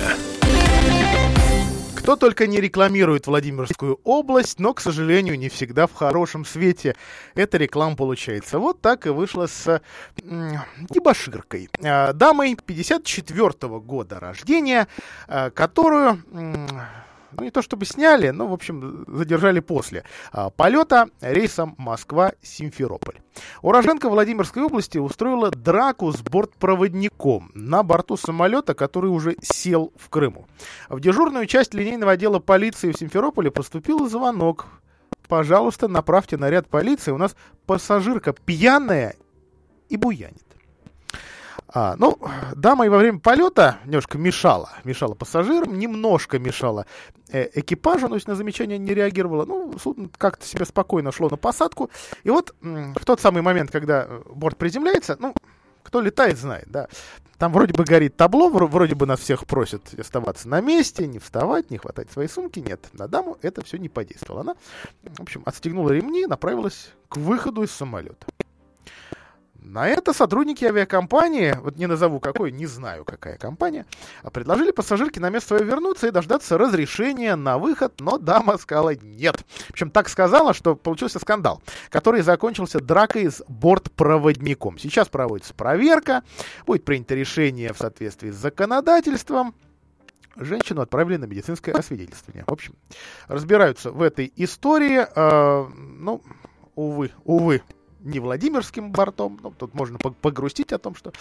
[1.96, 6.96] Кто только не рекламирует Владимирскую область, но, к сожалению, не всегда в хорошем свете
[7.36, 8.58] эта реклама получается.
[8.58, 9.80] Вот так и вышло с
[10.18, 11.70] дебоширкой.
[11.84, 14.88] Э, дамой 54 -го года рождения,
[15.28, 16.24] э, которую...
[17.34, 23.22] Ну, не то чтобы сняли, но, в общем, задержали после а, полета рейсом Москва-Симферополь.
[23.62, 30.48] Уроженка Владимирской области устроила драку с бортпроводником на борту самолета, который уже сел в Крыму.
[30.90, 34.66] В дежурную часть линейного отдела полиции в Симферополе поступил звонок.
[35.28, 39.16] Пожалуйста, направьте наряд полиции, у нас пассажирка пьяная
[39.88, 40.51] и буянит.
[41.68, 42.18] А, ну,
[42.56, 44.70] дама и во время полета немножко мешала.
[44.84, 46.86] Мешала пассажирам, немножко мешала
[47.30, 49.46] э, экипажу, но на замечание не реагировала.
[49.46, 51.90] Ну, судно как-то себя спокойно шло на посадку.
[52.24, 55.34] И вот в тот самый момент, когда э, борт приземляется, ну,
[55.84, 56.88] кто летает, знает, да.
[57.38, 61.72] Там вроде бы горит табло, вроде бы нас всех просят оставаться на месте, не вставать,
[61.72, 62.60] не хватать свои сумки.
[62.60, 64.42] Нет, на даму это все не подействовало.
[64.42, 64.56] Она,
[65.04, 68.28] в общем, отстегнула ремни и направилась к выходу из самолета.
[69.62, 73.86] На это сотрудники авиакомпании, вот не назову какой, не знаю какая компания,
[74.24, 78.96] а предложили пассажирке на место свое вернуться и дождаться разрешения на выход, но дама сказала
[78.96, 79.46] нет.
[79.70, 84.80] Общем, так сказала, что получился скандал, который закончился дракой с бортпроводником.
[84.80, 86.24] Сейчас проводится проверка,
[86.66, 89.54] будет принято решение в соответствии с законодательством,
[90.36, 92.46] женщину отправили на медицинское освидетельствование.
[92.48, 92.74] В общем,
[93.28, 95.06] разбираются в этой истории.
[95.16, 96.24] Э, ну,
[96.76, 97.62] увы, увы,
[98.04, 99.40] не Владимирским бортом.
[99.42, 101.12] Ну, тут можно погрустить о том, что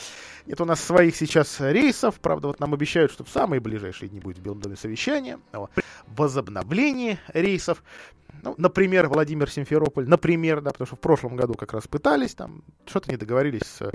[0.47, 2.20] нет у нас своих сейчас рейсов.
[2.20, 5.68] Правда, вот нам обещают, что в самые ближайшие дни будет в Белом доме совещание о
[6.07, 7.83] возобновлении рейсов.
[8.43, 13.11] Ну, например, Владимир-Симферополь, например, да, потому что в прошлом году как раз пытались, там что-то
[13.11, 13.91] не договорились с э,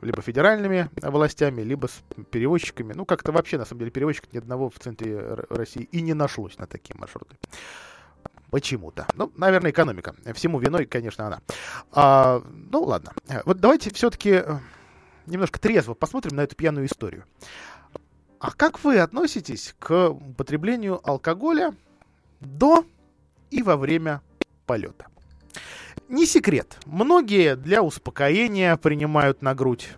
[0.00, 2.94] либо федеральными властями, либо с перевозчиками.
[2.94, 5.18] Ну, как-то вообще, на самом деле, перевозчиков ни одного в центре
[5.50, 7.36] России и не нашлось на такие маршруты.
[8.54, 9.08] Почему-то.
[9.14, 10.14] Ну, наверное, экономика.
[10.32, 11.40] Всему виной, конечно, она.
[11.90, 12.40] А,
[12.70, 13.12] ну, ладно.
[13.44, 14.58] Вот давайте все-таки э,
[15.26, 17.24] немножко трезво посмотрим на эту пьяную историю.
[18.38, 21.74] А как вы относитесь к употреблению алкоголя
[22.38, 22.86] до
[23.50, 24.22] и во время
[24.66, 25.06] полета?
[26.08, 26.78] Не секрет.
[26.86, 29.88] Многие для успокоения принимают на грудь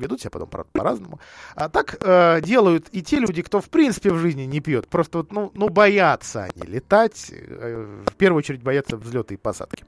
[0.00, 1.20] ведут себя потом, по-разному.
[1.54, 4.88] А так э, делают и те люди, кто в принципе в жизни не пьет.
[4.88, 9.84] Просто вот, ну, ну боятся они летать, э, в первую очередь боятся взлета и посадки.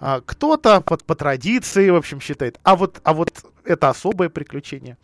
[0.00, 4.96] А, кто-то под, по традиции, в общем, считает, а вот, а вот это особое приключение,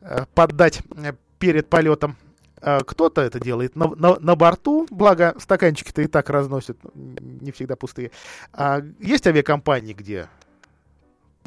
[0.00, 2.16] э, поддать э, перед полетом.
[2.60, 7.76] А, кто-то это делает на, на, на борту, благо стаканчики-то и так разносят, не всегда
[7.76, 8.10] пустые.
[8.52, 10.28] А, есть авиакомпании, где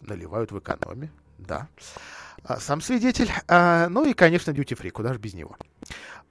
[0.02, 1.68] наливают в экономе, да.
[2.44, 3.32] А, сам свидетель.
[3.48, 5.58] А, ну и, конечно, duty free, куда же без него.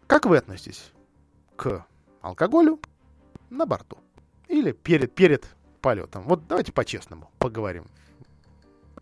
[0.07, 0.93] Как вы относитесь
[1.57, 1.85] к
[2.21, 2.81] алкоголю
[3.49, 3.99] на борту?
[4.49, 5.47] Или перед, перед
[5.81, 6.25] полетом?
[6.25, 7.87] Вот давайте по-честному поговорим.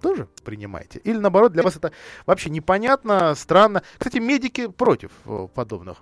[0.02, 1.00] Тоже принимаете?
[1.00, 1.92] Или наоборот, для вас это
[2.26, 3.82] вообще непонятно, странно?
[3.98, 5.98] Кстати, медики против э, подобных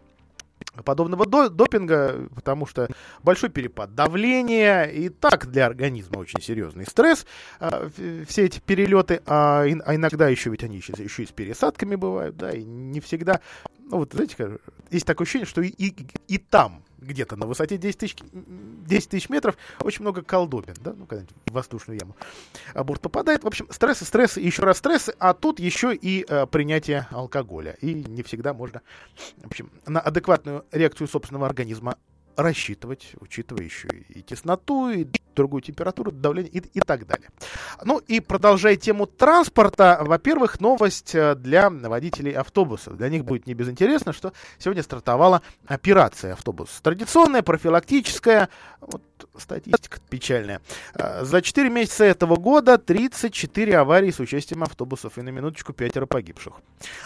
[0.85, 2.89] подобного до допинга, потому что
[3.23, 7.27] большой перепад давления и так для организма очень серьезный стресс.
[7.61, 7.89] А,
[8.27, 12.37] все эти перелеты, а, а иногда еще ведь они еще, еще и с пересадками бывают,
[12.37, 13.41] да, и не всегда.
[13.79, 14.59] Ну вот, знаете,
[14.91, 15.95] есть такое ощущение, что и, и,
[16.29, 21.07] и там где-то на высоте 10 тысяч, 10 тысяч метров очень много колдобин, да, ну,
[21.07, 22.17] когда-нибудь в воздушную яму
[22.75, 23.45] а борт попадает.
[23.45, 27.77] В общем, стрессы, стрессы, еще раз стрессы, а тут еще и э, принятие алкоголя.
[27.81, 28.83] И не всегда можно,
[29.39, 31.97] в общем, на адекватную реакцию собственного организма
[32.37, 35.07] рассчитывать, учитывая еще и тесноту, и
[35.37, 37.29] другую температуру, давление и, и так далее.
[37.85, 42.97] Ну и продолжая тему транспорта, во-первых, новость э, для водителей автобусов.
[42.97, 46.81] Для них будет не безинтересно, что сегодня стартовала операция автобус.
[46.83, 48.49] Традиционная, профилактическая,
[48.81, 49.03] вот
[49.37, 50.61] статистика печальная.
[50.95, 56.07] Э, за 4 месяца этого года 34 аварии с участием автобусов и на минуточку пятеро
[56.07, 56.55] погибших.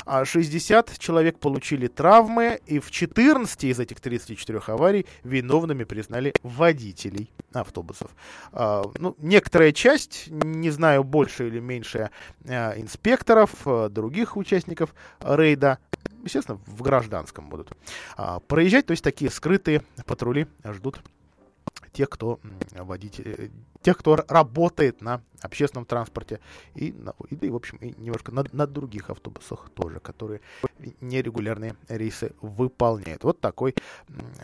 [0.07, 7.31] А 60 человек получили травмы, и в 14 из этих 34 аварий виновными признали водителей
[7.53, 8.11] автобусов.
[8.53, 12.11] А, ну, некоторая часть, не знаю, больше или меньше
[12.49, 15.79] а, инспекторов, а, других участников рейда,
[16.23, 17.73] естественно, в гражданском будут
[18.47, 21.01] проезжать, то есть такие скрытые патрули ждут
[21.93, 22.41] тех, кто
[22.73, 23.49] водитель, э,
[23.83, 26.41] тех, кто работает на общественном транспорте
[26.75, 26.95] и,
[27.31, 30.41] и, и в общем, и немножко на, на других автобусах тоже, которые
[31.01, 33.25] нерегулярные рейсы выполняют.
[33.25, 33.75] Вот такой,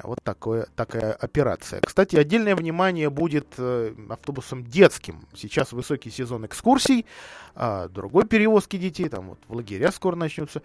[0.03, 1.81] вот такое, такая операция.
[1.81, 5.27] Кстати, отдельное внимание будет э, автобусам детским.
[5.35, 7.07] Сейчас высокий сезон экскурсий,
[7.55, 10.63] а другой перевозки детей, там вот в лагеря скоро начнутся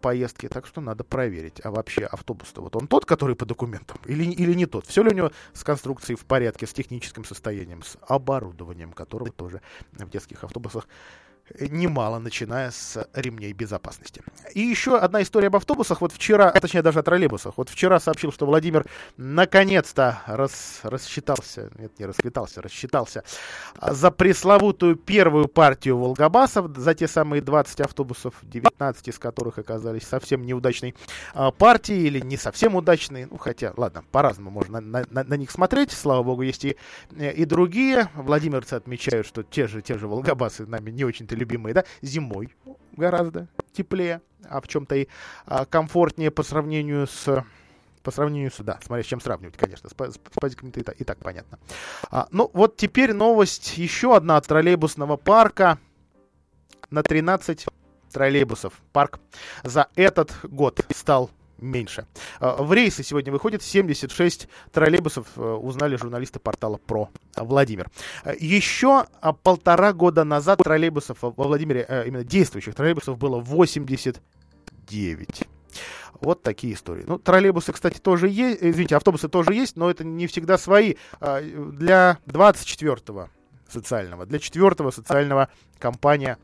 [0.00, 1.60] поездки, так что надо проверить.
[1.64, 4.86] А вообще автобус-то вот он тот, который по документам, или, или не тот?
[4.86, 9.60] Все ли у него с конструкцией в порядке, с техническим состоянием, с оборудованием, которого тоже
[9.92, 10.86] в детских автобусах
[11.58, 14.22] немало, начиная с ремней безопасности.
[14.54, 16.00] И еще одна история об автобусах.
[16.00, 17.54] Вот вчера, а точнее даже о троллейбусах.
[17.56, 18.86] Вот вчера сообщил, что Владимир
[19.16, 23.24] наконец-то рас, рассчитался, нет, не расквитался, рассчитался
[23.80, 30.44] за пресловутую первую партию волгобасов, за те самые 20 автобусов, 19 из которых оказались совсем
[30.44, 30.94] неудачной
[31.34, 33.26] а, партией или не совсем удачной.
[33.26, 35.92] Ну, хотя, ладно, по-разному можно на, на, на них смотреть.
[35.92, 36.76] Слава богу, есть и,
[37.16, 38.10] и другие.
[38.14, 42.54] Владимирцы отмечают, что те же, те же волгобасы нами не очень-то любимые, да, зимой
[42.96, 45.08] гораздо теплее, а в чем-то и
[45.46, 47.44] а, комфортнее по сравнению с
[48.02, 51.04] по сравнению с, да, смотря с чем сравнивать, конечно, с, с, с пазиками-то и, и
[51.04, 51.60] так понятно.
[52.10, 55.78] А, ну, вот теперь новость еще одна от троллейбусного парка
[56.90, 57.66] на 13
[58.12, 58.74] троллейбусов.
[58.92, 59.20] Парк
[59.62, 61.30] за этот год стал
[61.62, 62.06] меньше.
[62.40, 67.90] А, в рейсы сегодня выходит 76 троллейбусов, э, узнали журналисты портала ПРО Владимир.
[68.24, 75.48] А, Еще а, полтора года назад троллейбусов во Владимире, э, именно действующих троллейбусов, было 89.
[76.20, 77.04] Вот такие истории.
[77.06, 80.94] Ну, троллейбусы, кстати, тоже есть, извините, автобусы тоже есть, но это не всегда свои.
[81.20, 83.28] Для 24-го
[83.68, 85.48] социального, для 4-го социального
[85.78, 86.38] компания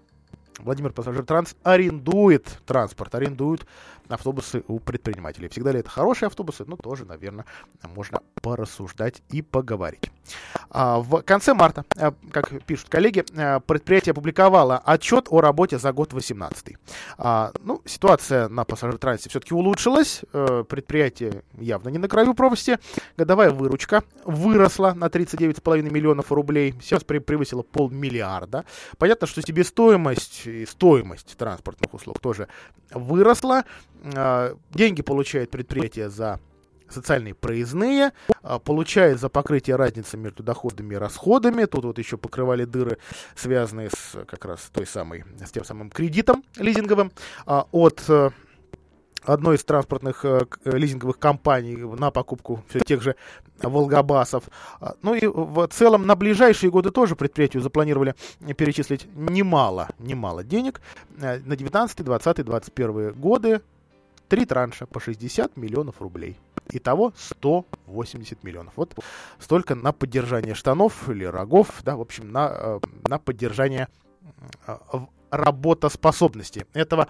[0.58, 3.66] Владимир Пассажир Транс арендует транспорт, арендует
[4.08, 5.48] автобусы у предпринимателей.
[5.48, 6.64] Всегда ли это хорошие автобусы?
[6.66, 7.44] Ну, тоже, наверное,
[7.94, 10.10] можно порассуждать и поговорить.
[10.70, 15.92] А, в конце марта, а, как пишут коллеги, а, предприятие опубликовало отчет о работе за
[15.92, 16.76] год 2018.
[17.16, 20.22] А, ну, ситуация на пассажир-трансе все-таки улучшилась.
[20.32, 22.78] А, предприятие явно не на краю пропасти.
[23.16, 26.74] Годовая выручка выросла на 39,5 миллионов рублей.
[26.80, 28.64] Сейчас превысила полмиллиарда.
[28.98, 32.48] Понятно, что себестоимость и стоимость транспортных услуг тоже
[32.92, 33.64] выросла.
[34.14, 36.40] А, деньги получает предприятие за
[36.88, 41.64] социальные проездные, а, получает за покрытие разницы между доходами и расходами.
[41.64, 42.98] Тут вот еще покрывали дыры,
[43.34, 47.12] связанные с как раз той самой, с тем самым кредитом лизинговым
[47.46, 48.30] а, от э,
[49.22, 53.16] одной из транспортных э, лизинговых компаний на покупку все тех же
[53.60, 54.44] Волгобасов.
[55.02, 58.14] Ну и в целом на ближайшие годы тоже предприятию запланировали
[58.56, 60.80] перечислить немало, немало денег.
[61.20, 63.60] Э, на 19, 20, 21 годы
[64.28, 66.36] Три транша по 60 миллионов рублей.
[66.70, 68.74] Итого 180 миллионов.
[68.76, 68.94] Вот
[69.38, 73.88] столько на поддержание штанов или рогов, да, в общем, на, э, на поддержание
[74.66, 74.76] э,
[75.30, 77.08] работоспособности этого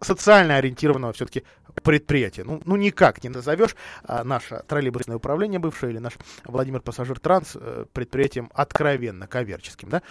[0.00, 1.44] социально ориентированного все-таки
[1.82, 2.44] предприятия.
[2.44, 3.74] Ну, ну никак не назовешь
[4.04, 6.14] а, наше троллейбусное управление бывшее или наш
[6.44, 9.88] Владимир Пассажир Транс э, предприятием откровенно коммерческим.
[9.88, 10.02] Да?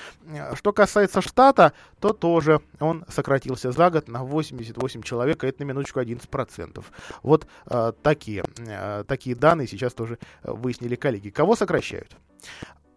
[0.56, 5.68] Что касается штата, то тоже он сократился за год на 88 человек, а это на
[5.68, 6.84] минуточку 11%.
[7.22, 11.30] Вот а, такие, а, такие данные сейчас тоже выяснили коллеги.
[11.30, 12.16] Кого сокращают?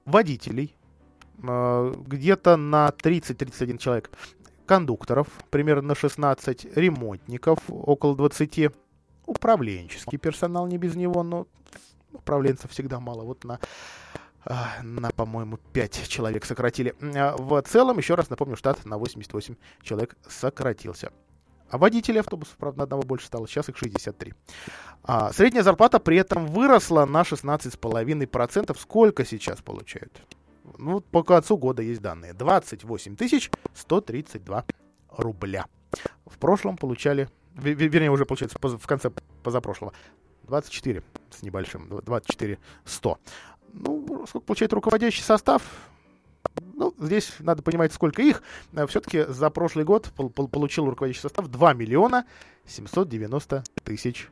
[0.05, 0.77] Водителей,
[1.39, 4.11] где-то на 30-31 человек
[4.67, 8.71] кондукторов примерно 16, ремонтников около 20,
[9.27, 11.47] управленческий персонал не без него, но
[12.13, 13.23] управленцев всегда мало.
[13.23, 13.61] Вот на
[14.49, 16.95] а, на, по-моему, 5 человек сократили.
[17.17, 21.11] А, в целом, еще раз напомню, штат на 88 человек сократился.
[21.69, 24.35] А водителей автобусов, правда, на одного больше стало, сейчас их 63.
[25.03, 28.79] А, средняя зарплата при этом выросла на 16,5%.
[28.79, 30.13] Сколько сейчас получают?
[30.79, 32.35] Ну, по концу года есть данные.
[32.35, 34.65] 28 тысяч 132
[35.11, 35.67] рубля.
[36.27, 39.11] В прошлом получали, вернее, уже получается в конце
[39.43, 39.93] позапрошлого,
[40.45, 43.19] 24 с небольшим, 24 100.
[43.73, 45.63] Ну, сколько получает руководящий состав?
[46.75, 48.43] Ну, здесь надо понимать, сколько их.
[48.89, 50.13] Все-таки за прошлый год
[50.53, 52.27] получил руководящий состав 2 миллиона
[52.67, 54.29] 790 тысяч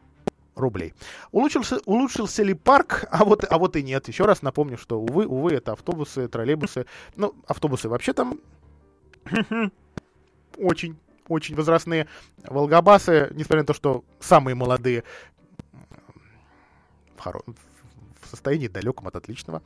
[0.55, 0.95] рублей.
[1.33, 3.07] Улучшился, улучшился ли парк?
[3.11, 4.09] А вот, а вот и нет.
[4.09, 6.87] Еще раз напомню, что, увы, увы, это автобусы, троллейбусы.
[7.17, 8.41] Ну, автобусы вообще там
[10.57, 10.97] очень,
[11.29, 12.07] очень возрастные.
[12.45, 15.05] Волгобасы, несмотря на то, что самые молодые,
[17.17, 17.43] в, хоро...
[17.47, 19.63] в состоянии далеком от отличного.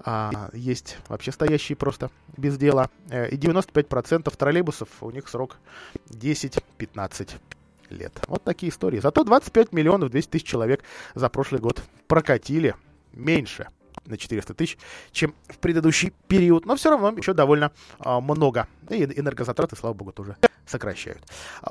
[0.00, 2.90] А, есть вообще стоящие просто без дела.
[3.10, 5.56] Э, и 95% троллейбусов, у них срок
[6.10, 7.30] 10-15
[7.90, 8.20] лет.
[8.26, 9.00] Вот такие истории.
[9.00, 10.82] Зато 25 миллионов 200 тысяч человек
[11.14, 12.74] за прошлый год прокатили
[13.12, 13.68] меньше
[14.06, 14.78] на 400 тысяч,
[15.12, 16.66] чем в предыдущий период.
[16.66, 18.66] Но все равно еще довольно а, много.
[18.88, 20.36] И энергозатраты, слава богу, тоже
[20.66, 21.22] сокращают.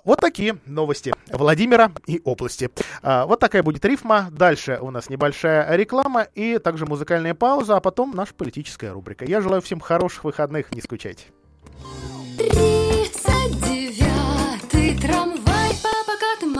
[0.04, 2.70] Вот такие новости Владимира и области.
[3.02, 4.30] А, вот такая будет рифма.
[4.32, 9.26] Дальше у нас небольшая реклама и также музыкальная пауза, а потом наша политическая рубрика.
[9.26, 11.26] Я желаю всем хороших выходных, не скучайте.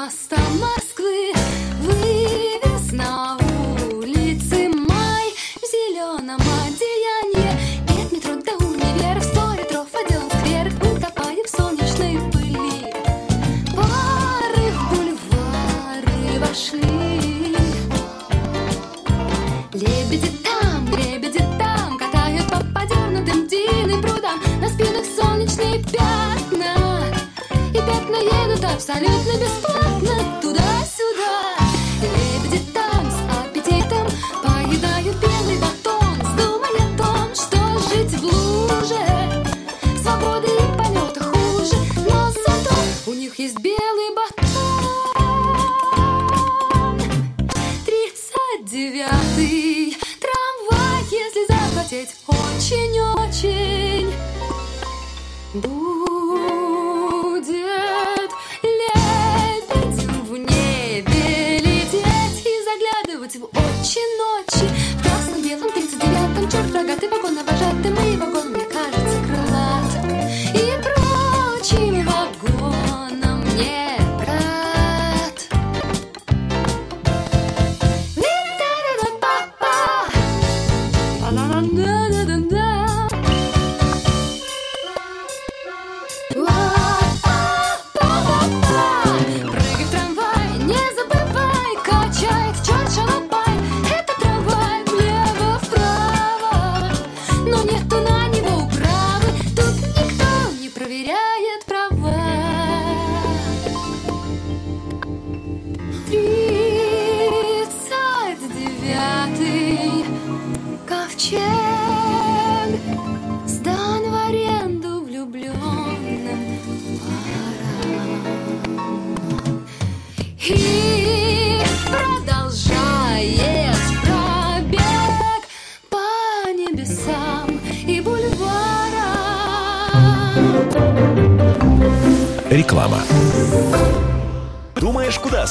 [0.10, 0.47] stop.
[28.78, 30.47] Абсолютно бесплатно.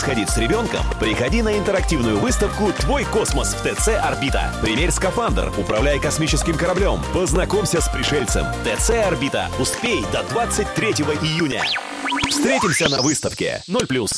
[0.07, 0.83] Сходить с ребенком?
[1.01, 4.55] Приходи на интерактивную выставку «Твой космос» в ТЦ «Орбита».
[4.63, 8.47] Примерь скафандр, управляй космическим кораблем, познакомься с пришельцем.
[8.63, 9.51] ТЦ «Орбита».
[9.59, 10.91] Успей до 23
[11.23, 11.65] июня.
[12.31, 14.09] Встретимся на выставке 0+.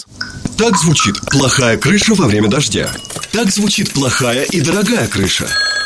[0.58, 2.90] Так звучит плохая крыша во время дождя.
[3.32, 5.48] Так звучит плохая и дорогая крыша.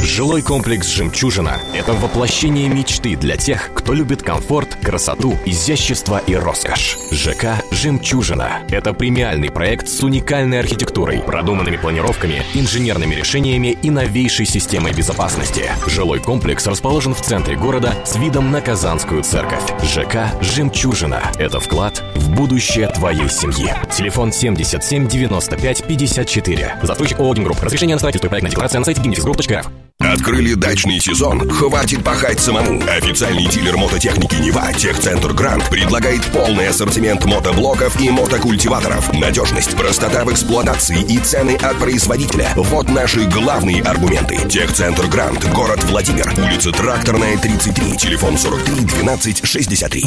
[0.00, 6.98] Жилой комплекс «Жемчужина»— это воплощение мечты для тех, кто любит комфорт, красоту, изящество и роскошь.
[7.10, 14.92] ЖК «Жемчужина»— это премиальный проект с уникальной архитектурой, продуманными планировками, инженерными решениями и новейшей системой
[14.92, 15.70] безопасности.
[15.86, 19.62] Жилой комплекс расположен в центре города с видом на Казанскую церковь.
[19.82, 23.72] ЖК «Жемчужина»— это вклад в будущее твоей семьи.
[23.92, 26.76] Телефон 77 95 54.
[26.82, 27.62] Застройщик ООО «Гимгрупп».
[27.62, 29.66] Разрешение на строительство и проектная декларация на сайте gimnifisgroup.rf.
[29.98, 31.48] Открыли дачный сезон?
[31.48, 32.80] Хватит пахать самому.
[32.88, 39.12] Официальный дилер мототехники «Нева» Техцентр Грант предлагает полный ассортимент мотоблоков и мотокультиваторов.
[39.12, 42.48] Надежность, простота в эксплуатации и цены от производителя.
[42.56, 44.36] Вот наши главные аргументы.
[44.48, 50.04] Техцентр Грант, город Владимир, улица Тракторная, 33, телефон 43 12 63.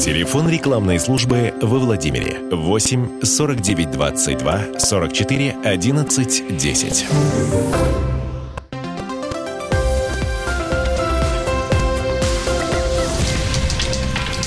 [0.00, 7.06] Телефон рекламной службы во Владимире 8 49 22 44 11 10.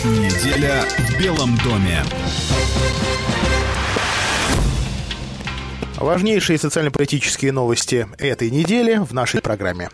[0.06, 2.02] Неделя в Белом доме.
[5.98, 9.90] Важнейшие социально-политические новости этой недели в нашей программе.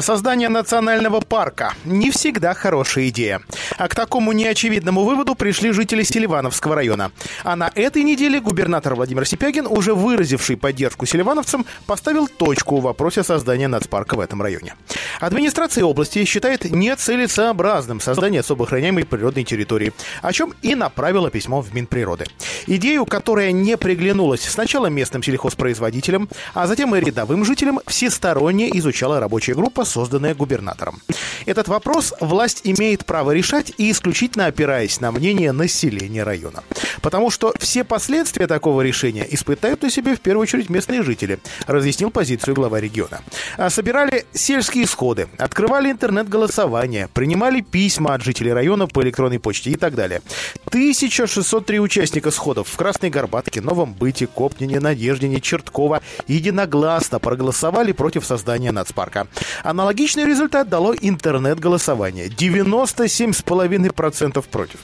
[0.00, 3.42] Создание национального парка не всегда хорошая идея.
[3.76, 7.12] А к такому неочевидному выводу пришли жители Селивановского района.
[7.44, 13.22] А на этой неделе губернатор Владимир Сипягин, уже выразивший поддержку селивановцам, поставил точку в вопросе
[13.22, 14.74] создания нацпарка в этом районе.
[15.20, 21.74] Администрация области считает нецелесообразным создание особо охраняемой природной территории, о чем и направила письмо в
[21.74, 22.24] Минприроды.
[22.66, 29.54] Идею, которая не приглянулась сначала местным сельхозпроизводителям, а затем и рядовым жителям, всесторонне изучала рабочая
[29.54, 31.00] группа, созданная губернатором.
[31.46, 36.62] Этот вопрос власть имеет право решать и исключительно опираясь на мнение населения района.
[37.00, 42.10] Потому что все последствия такого решения испытают на себе в первую очередь местные жители, разъяснил
[42.10, 43.20] позицию глава региона.
[43.56, 49.76] А собирали сельские сходы, открывали интернет-голосование, принимали письма от жителей района по электронной почте и
[49.76, 50.22] так далее.
[50.66, 58.72] 1603 участника сходов в Красной Горбатке, Новом Быте, Копнине, Надеждине, Чертково единогласно проголосовали против создания
[58.72, 59.26] нацпарка.
[59.72, 62.26] Аналогичный результат дало интернет-голосование.
[62.26, 64.80] 97,5% против.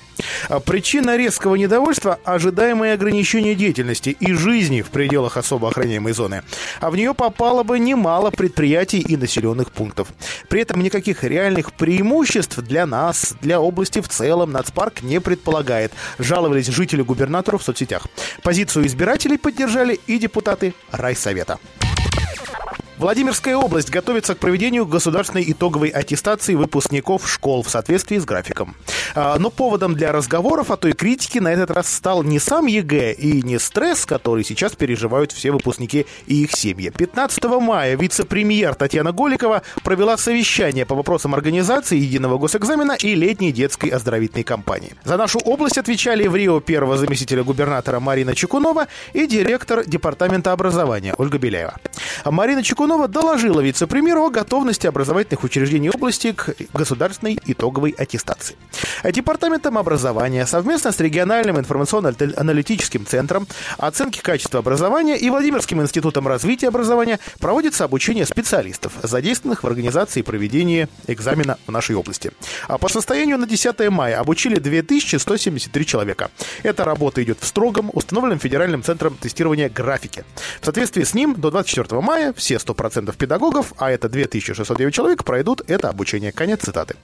[0.48, 6.42] А Причина резкого недовольства– ожидаемое ограничение деятельности и жизни в пределах особо охраняемой зоны.
[6.80, 10.08] А в нее попало бы немало предприятий и населенных пунктов.
[10.48, 15.92] При этом никаких реальных преимуществ для нас, для области в целом нацпарк не предполагает.
[16.18, 18.06] Жаловались жители губернатору в соцсетях.
[18.42, 21.58] Позицию избирателей поддержали и депутаты райсовета.
[22.98, 28.74] Владимирская область готовится к проведению государственной итоговой аттестации выпускников школ в соответствии с графиком.
[29.14, 32.66] А, Но поводом для разговоров, а то и критики на этот раз стал не сам
[32.66, 36.90] ЕГЭ и не стресс, который сейчас переживают все выпускники и их семьи.
[36.90, 43.90] 15 мая вице-премьер Татьяна Голикова провела совещание по вопросам организации единого госэкзамена и летней детской
[43.90, 44.96] оздоровительной кампании.
[45.04, 51.38] За нашу область отвечали врио первого заместителя губернатора Марина Чекунова и директор департамента образования Ольга
[51.38, 51.76] Беляева.
[52.24, 58.56] Марина Чекунова доложила вице-премьеру о готовности образовательных учреждений области к государственной итоговой аттестации.
[59.04, 67.18] Департаментом образования совместно с региональным информационно-аналитическим центром оценки качества образования и Владимирским институтом развития образования
[67.40, 72.32] проводится обучение специалистов, задействованных в организации и проведении экзамена в нашей области.
[72.68, 76.30] А по состоянию на 10 мая обучили 2173 человека.
[76.62, 80.24] Эта работа идет в строгом, установленном федеральным центром тестирования графике.
[80.60, 85.24] В соответствии с ним до 24 мая все 100 90% педагогов, а это 2609 человек,
[85.24, 86.32] пройдут это обучение.
[86.32, 86.96] Конец цитаты.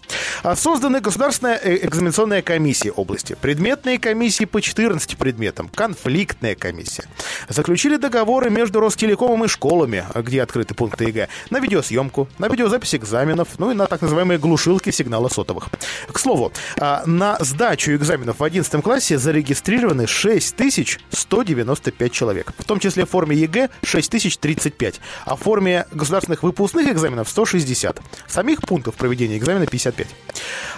[0.43, 7.05] А Созданы государственная э, экзаменационная комиссия области, предметные комиссии по 14 предметам, конфликтная комиссия.
[7.49, 13.59] Заключили договоры между Ростелекомом и школами, где открыты пункты ЕГЭ, на видеосъемку, на видеозапись экзаменов,
[13.59, 15.69] ну и на так называемые глушилки сигнала сотовых.
[16.11, 23.07] К слову, а, на сдачу экзаменов в 11 классе зарегистрированы 6195 человек, в том числе
[23.07, 28.01] в форме ЕГЭ 6035, а в форме государственных выпускных экзаменов 160.
[28.27, 30.09] Самих пунктов проведения экзамена 55.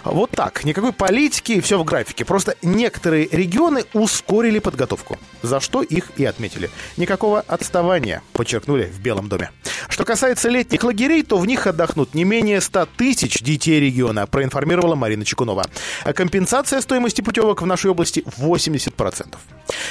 [0.05, 0.65] Вот так.
[0.65, 2.25] Никакой политики, все в графике.
[2.25, 6.71] Просто некоторые регионы ускорили подготовку, за что их и отметили.
[6.97, 9.51] Никакого отставания, подчеркнули в Белом доме.
[9.89, 14.95] Что касается летних лагерей, то в них отдохнут не менее 100 тысяч детей региона, проинформировала
[14.95, 15.65] Марина Чекунова.
[16.05, 19.37] А компенсация стоимости путевок в нашей области 80%.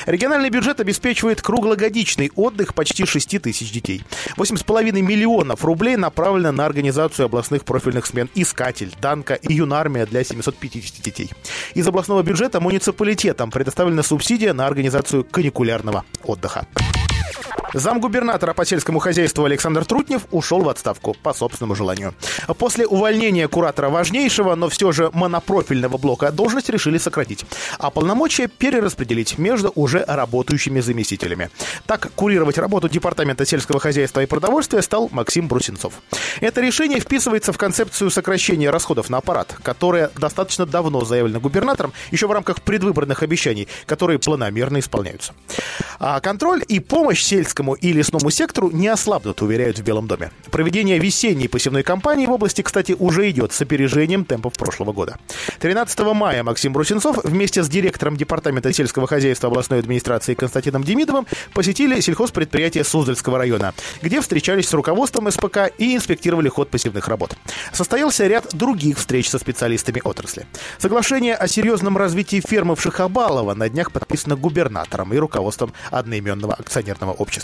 [0.06, 4.04] Региональный бюджет обеспечивает круглогодичный отдых почти 6 тысяч детей.
[4.38, 11.02] 8,5 миллионов рублей направлено на организацию областных профильных смен «Искатель», «Данка» и «Юнармия» для 750
[11.02, 11.32] детей.
[11.74, 16.68] Из областного бюджета муниципалитетам предоставлена субсидия на организацию каникулярного отдыха.
[17.76, 22.14] Замгубернатора по сельскому хозяйству Александр Трутнев ушел в отставку по собственному желанию.
[22.58, 27.46] После увольнения куратора важнейшего, но все же монопрофильного блока должность решили сократить,
[27.78, 31.50] а полномочия перераспределить между уже работающими заместителями.
[31.86, 35.96] Так, курировать работу Департамента сельского хозяйства и продовольствия стал Максим Брусенцов.
[36.40, 42.28] Это решение вписывается в концепцию сокращения расходов на аппарат, которая достаточно давно заявлена губернатором, еще
[42.28, 45.34] в рамках предвыборных обещаний, которые планомерно исполняются.
[46.00, 47.45] А контроль и помощь сельскому
[47.82, 50.32] и лесному сектору не ослабнут, уверяют в Белом доме.
[50.52, 55.18] Проведение весенней посевной кампании в области, кстати, уже идет с опережением темпов прошлого года.
[55.60, 62.00] 13 мая Максим Брусенцов вместе с директором Департамента сельского хозяйства областной администрации Константином Демидовым посетили
[62.00, 67.36] сельхозпредприятие Суздальского района, где встречались с руководством СПК и инспектировали ход посевных работ.
[67.74, 70.48] Состоялся ряд других встреч со специалистами отрасли.
[70.78, 77.12] Соглашение о серьезном развитии фермы в Шихабалово на днях подписано губернатором и руководством одноименного акционерного
[77.12, 77.35] общества.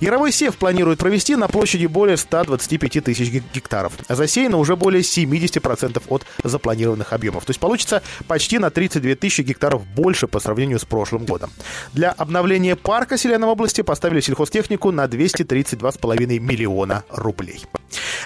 [0.00, 3.92] Яровой сев планирует провести на площади более 125 тысяч гектаров.
[4.08, 7.44] Засеяно уже более 70% от запланированных объемов.
[7.44, 11.50] То есть получится почти на 32 тысячи гектаров больше по сравнению с прошлым годом.
[11.92, 17.64] Для обновления парка Селена в области поставили сельхозтехнику на 232,5 миллиона рублей.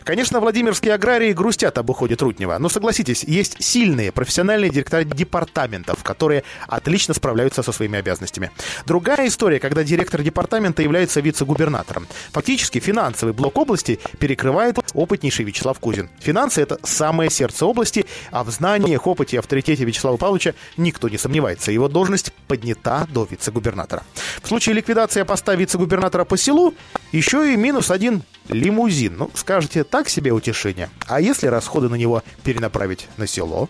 [0.05, 6.45] Конечно, Владимирские аграрии грустят об уходе Трутнева, но согласитесь, есть сильные профессиональные директора департаментов, которые
[6.69, 8.51] отлично справляются со своими обязанностями.
[8.87, 12.07] Другая история, когда директор департамента является вице-губернатором.
[12.33, 16.09] Фактически финансовый блок области перекрывает опытнейший Вячеслав Кузин.
[16.21, 21.19] Финансы– это самое сердце области, а в знаниях, опыте и авторитете Вячеслава Павловича никто не
[21.19, 21.73] сомневается.
[21.73, 24.03] Его должность поднята до вице-губернатора.
[24.43, 26.75] В случае ликвидации поста вице-губернатора по селу
[27.13, 29.17] еще и минус один лимузин.
[29.17, 30.91] Ну, скажете, так себе утешение.
[31.07, 33.69] А если расходы на него перенаправить на село?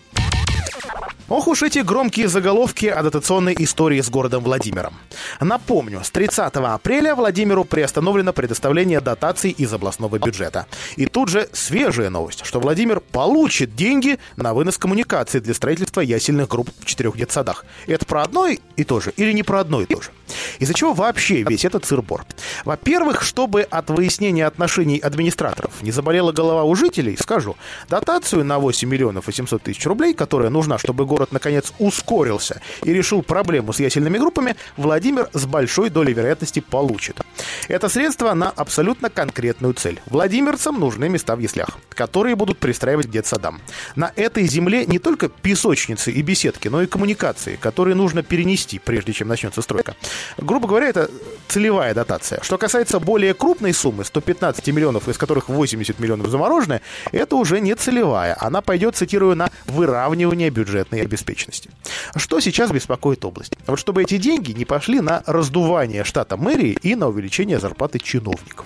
[1.29, 4.93] Ох уж эти громкие заголовки о дотационной истории с городом Владимиром.
[5.41, 10.67] Напомню, с 30 апреля Владимиру приостановлено предоставление дотаций из областного бюджета.
[10.95, 16.47] И тут же свежая новость, что Владимир получит деньги на вынос коммуникаций для строительства ясельных
[16.47, 17.65] групп в четырех детсадах.
[17.87, 20.11] Это про одно и то же или не про одно и то же?
[20.59, 22.25] Из-за чего вообще весь этот сырбор?
[22.65, 27.57] Во-первых, чтобы от выяснения отношений администраторов не заболела голова у жителей, скажу,
[27.89, 33.21] дотацию на 8 миллионов 800 тысяч рублей, которая нужна, чтобы город наконец ускорился и решил
[33.21, 37.19] проблему с ясельными группами, Владимир с большой долей вероятности получит.
[37.67, 40.01] Это средство на абсолютно конкретную цель.
[40.07, 43.61] Владимирцам нужны места в яслях, которые будут пристраивать к детсадам.
[43.95, 49.13] На этой земле не только песочницы и беседки, но и коммуникации, которые нужно перенести, прежде
[49.13, 49.95] чем начнется стройка.
[50.37, 51.09] Грубо говоря, это
[51.47, 52.41] целевая дотация.
[52.41, 57.75] Что касается более крупной суммы, 115 миллионов, из которых 80 миллионов заморожены, это уже не
[57.75, 58.37] целевая.
[58.39, 61.69] Она пойдет, цитирую, на выравнивание бюджетной обеспеченности.
[62.15, 63.53] Что сейчас беспокоит область?
[63.65, 68.65] Вот чтобы эти деньги не пошли на раздувание штата мэрии и на увеличение зарплаты чиновников.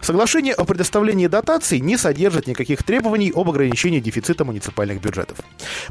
[0.00, 5.38] Соглашение о предоставлении дотаций не содержит никаких требований об ограничении дефицита муниципальных бюджетов.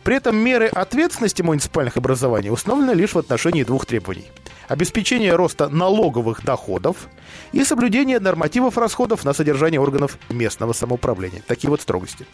[0.03, 4.25] При этом меры ответственности муниципальных образований установлены лишь в отношении двух требований.
[4.67, 7.07] Обеспечение роста налоговых доходов
[7.51, 11.41] и соблюдение нормативов расходов на содержание органов местного самоуправления.
[11.47, 12.25] Такие вот строгости.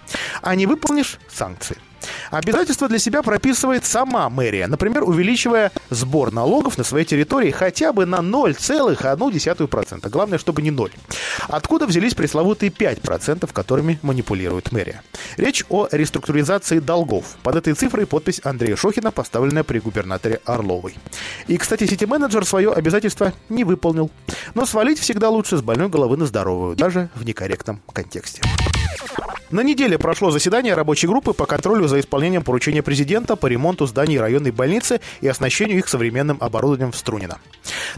[0.42, 1.78] А не выполнишь– санкции.
[2.32, 8.06] Обязательства для себя прописывает сама мэрия, например, увеличивая сбор налогов на своей территории хотя бы
[8.06, 10.10] на 0,1%.
[10.10, 10.92] Главное, чтобы не ноль.
[11.48, 15.02] Откуда взялись пресловутые 5%, которыми манипулирует мэрия?
[15.38, 17.38] Речь о реструктуризации долгов.
[17.44, 20.96] Под этой цифрой подпись Андрея Шохина, поставленная при губернаторе Орловой.
[21.48, 21.86] И, кстати,
[22.24, 24.10] сити-менеджер свое обязательство не выполнил.
[24.56, 28.42] Но свалить всегда лучше с больной головы на здоровую, даже в некорректном контексте.
[29.54, 34.20] На неделе прошло заседание рабочей группы по контролю за исполнением поручения президента по ремонту зданий
[34.20, 37.38] районной больницы и оснащению их современным оборудованием в Струнино.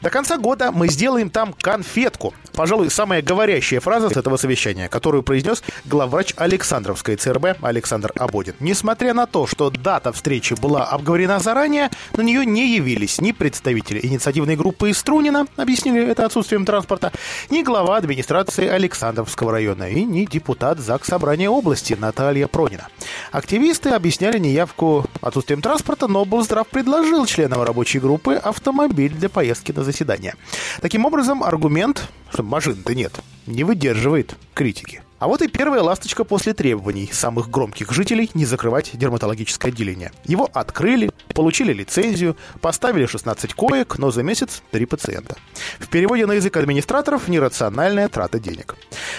[0.01, 2.33] До конца года мы сделаем там конфетку.
[2.53, 8.55] Пожалуй, самая говорящая фраза с этого совещания, которую произнес главврач Александровской ЦРБ Александр Абодин.
[8.59, 14.01] Несмотря на то, что дата встречи была обговорена заранее, на нее не явились ни представители
[14.03, 17.13] инициативной группы из Струнина, объяснили это отсутствием транспорта,
[17.49, 22.87] ни глава администрации Александровского района и ни депутат ЗАГС Собрания области Наталья Пронина.
[23.31, 29.83] Активисты объясняли неявку отсутствием транспорта, но Облздрав предложил членам рабочей группы автомобиль для поездки на
[29.83, 30.33] заседание.
[30.81, 33.13] Таким образом, аргумент, что машин-то нет,
[33.45, 35.04] не выдерживает критики.
[35.17, 40.11] А вот и первая ласточка после требований самых громких жителей не закрывать дерматологическое отделение.
[40.25, 45.37] Его открыли, получили лицензию, поставили 16 коек, но за месяц 3 пациента.
[45.79, 48.75] В переводе на язык администраторов нерациональная трата денег.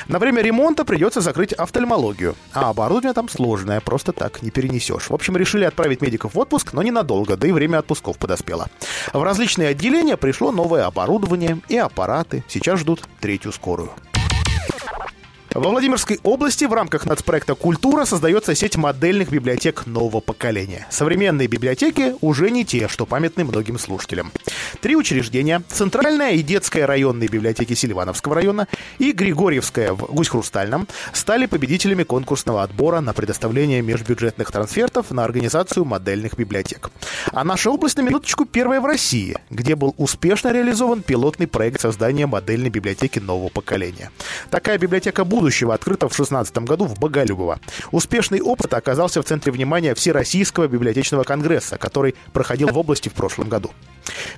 [0.07, 5.09] На время ремонта придется закрыть офтальмологию, а оборудование там сложное, просто так не перенесешь.
[5.09, 8.69] В общем, решили отправить медиков в отпуск, но ненадолго, да и время отпусков подоспело.
[9.15, 12.45] В различные отделения пришло новое оборудование и аппараты.
[12.49, 13.93] Сейчас ждут третью скорую.
[15.57, 20.87] Во Владимирской области в рамках нацпроекта «Культура» создается сеть модельных библиотек нового поколения.
[20.91, 24.33] Современные библиотеки уже не те, что памятны многим слушателям.
[24.83, 32.03] Три учреждения– Центральная и Детская районные библиотеки Селивановского района и Григорьевская в Гусь-Хрустальном стали победителями
[32.03, 36.91] конкурсного отбора на предоставление межбюджетных трансфертов на организацию модельных библиотек.
[37.33, 42.27] А наша область, на минуточку, первая в России, где был успешно реализован пилотный проект создания
[42.27, 44.11] модельной библиотеки нового поколения.
[44.51, 47.61] Такая библиотека будущего открыта в 2016 году в Боголюбово.
[47.93, 53.49] Успешный опыт оказался в центре внимания Всероссийского библиотечного конгресса, который проходил в области в прошлом
[53.49, 53.71] году.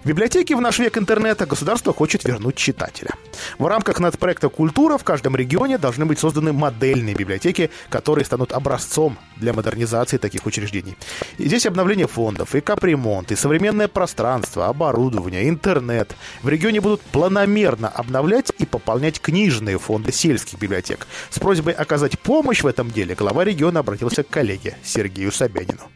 [0.02, 3.10] В библиотеке в наш век интернета государство хочет вернуть читателя.
[3.58, 9.18] В рамках нацпроекта «Культура» в каждом регионе должны быть созданы модельные библиотеки, которые станут образцом
[9.36, 10.96] для модернизации таких учреждений.
[11.38, 16.14] И здесь обновление фондов, и капремонт, и современное пространство, оборудование, интернет.
[16.42, 21.06] В регионе будут планомерно обновлять и пополнять книжные фонды сельских библиотек.
[21.30, 25.90] С просьбой оказать помощь в этом деле глава региона обратился к коллеге Сергею Собянину.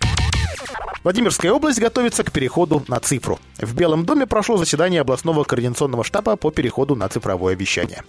[1.05, 3.41] Владимирская область готовится к переходу на цифру.
[3.59, 8.03] В Белом доме прошло заседание областного координационного штаба по переходу на цифровое вещание.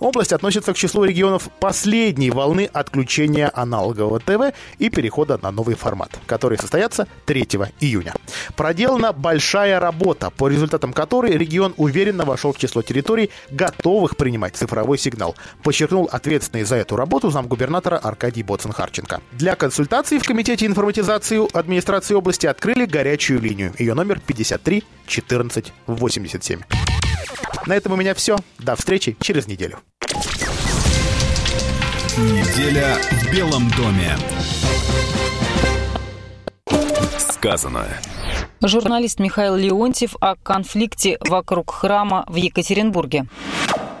[0.00, 6.18] Область относится к числу регионов последней волны отключения аналогового ТВ и перехода на новый формат,
[6.26, 7.48] который состоятся 3
[7.80, 8.14] июня.
[8.56, 14.98] Проделана большая работа, по результатам которой регион уверенно вошел в число территорий, готовых принимать цифровой
[14.98, 19.20] сигнал, подчеркнул ответственный за эту работу замгубернатора Аркадий Боцин-Харченко.
[19.32, 23.72] Для консультаций в Комитете информатизации администрации области открыли горячую линию.
[23.78, 26.60] Ее номер 53 14 87.
[27.66, 28.36] На этом у меня все.
[28.58, 29.78] До встречи через неделю.
[32.16, 34.16] Неделя в Белом доме.
[37.18, 37.86] Сказано.
[38.60, 43.26] Журналист Михаил Леонтьев о конфликте вокруг храма в Екатеринбурге.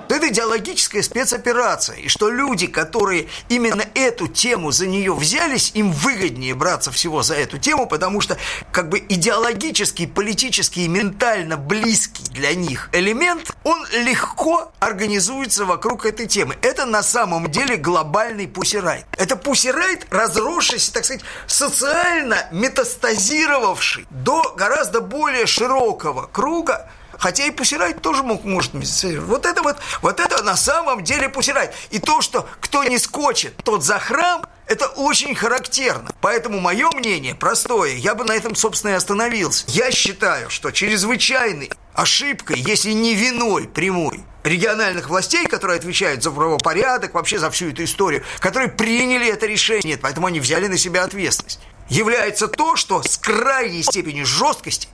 [0.08, 6.54] Это идеологическая спецоперация, и что люди, которые именно эту тему за нее взялись, им выгоднее
[6.54, 8.38] браться всего за эту тему, потому что
[8.72, 16.26] как бы идеологический, политический и ментально близкий для них элемент, он легко организуется вокруг этой
[16.26, 16.56] темы.
[16.62, 19.06] Это на самом деле глобальный пусирайт.
[19.16, 28.00] Это пусирайт, разросшийся, так сказать, социально метастазировавший до гораздо более широкого круга Хотя и Пусирайт
[28.00, 29.28] тоже мог, может мистицировать.
[29.28, 31.74] Вот это вот, вот это на самом деле Пусирайт.
[31.90, 36.10] И то, что кто не скочит, тот за храм, это очень характерно.
[36.20, 37.94] Поэтому мое мнение простое.
[37.94, 39.64] Я бы на этом, собственно, и остановился.
[39.68, 47.14] Я считаю, что чрезвычайной ошибкой, если не виной прямой, региональных властей, которые отвечают за правопорядок,
[47.14, 51.60] вообще за всю эту историю, которые приняли это решение, поэтому они взяли на себя ответственность,
[51.88, 54.88] является то, что с крайней степенью жесткости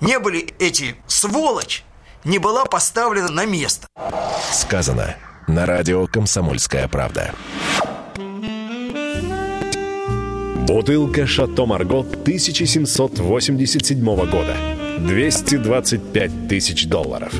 [0.00, 1.84] не были эти сволочь,
[2.24, 3.86] не была поставлена на место.
[4.52, 7.34] Сказано на радио «Комсомольская правда».
[10.68, 14.56] Бутылка «Шато Марго» 1787 года.
[14.98, 17.32] 225 тысяч долларов.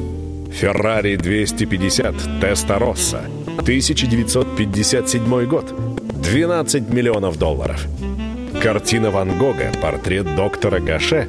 [0.50, 3.20] Феррари 250 Теста Росса.
[3.59, 5.74] 1957 год.
[6.22, 7.86] 12 миллионов долларов.
[8.62, 11.28] Картина Ван Гога «Портрет доктора Гаше»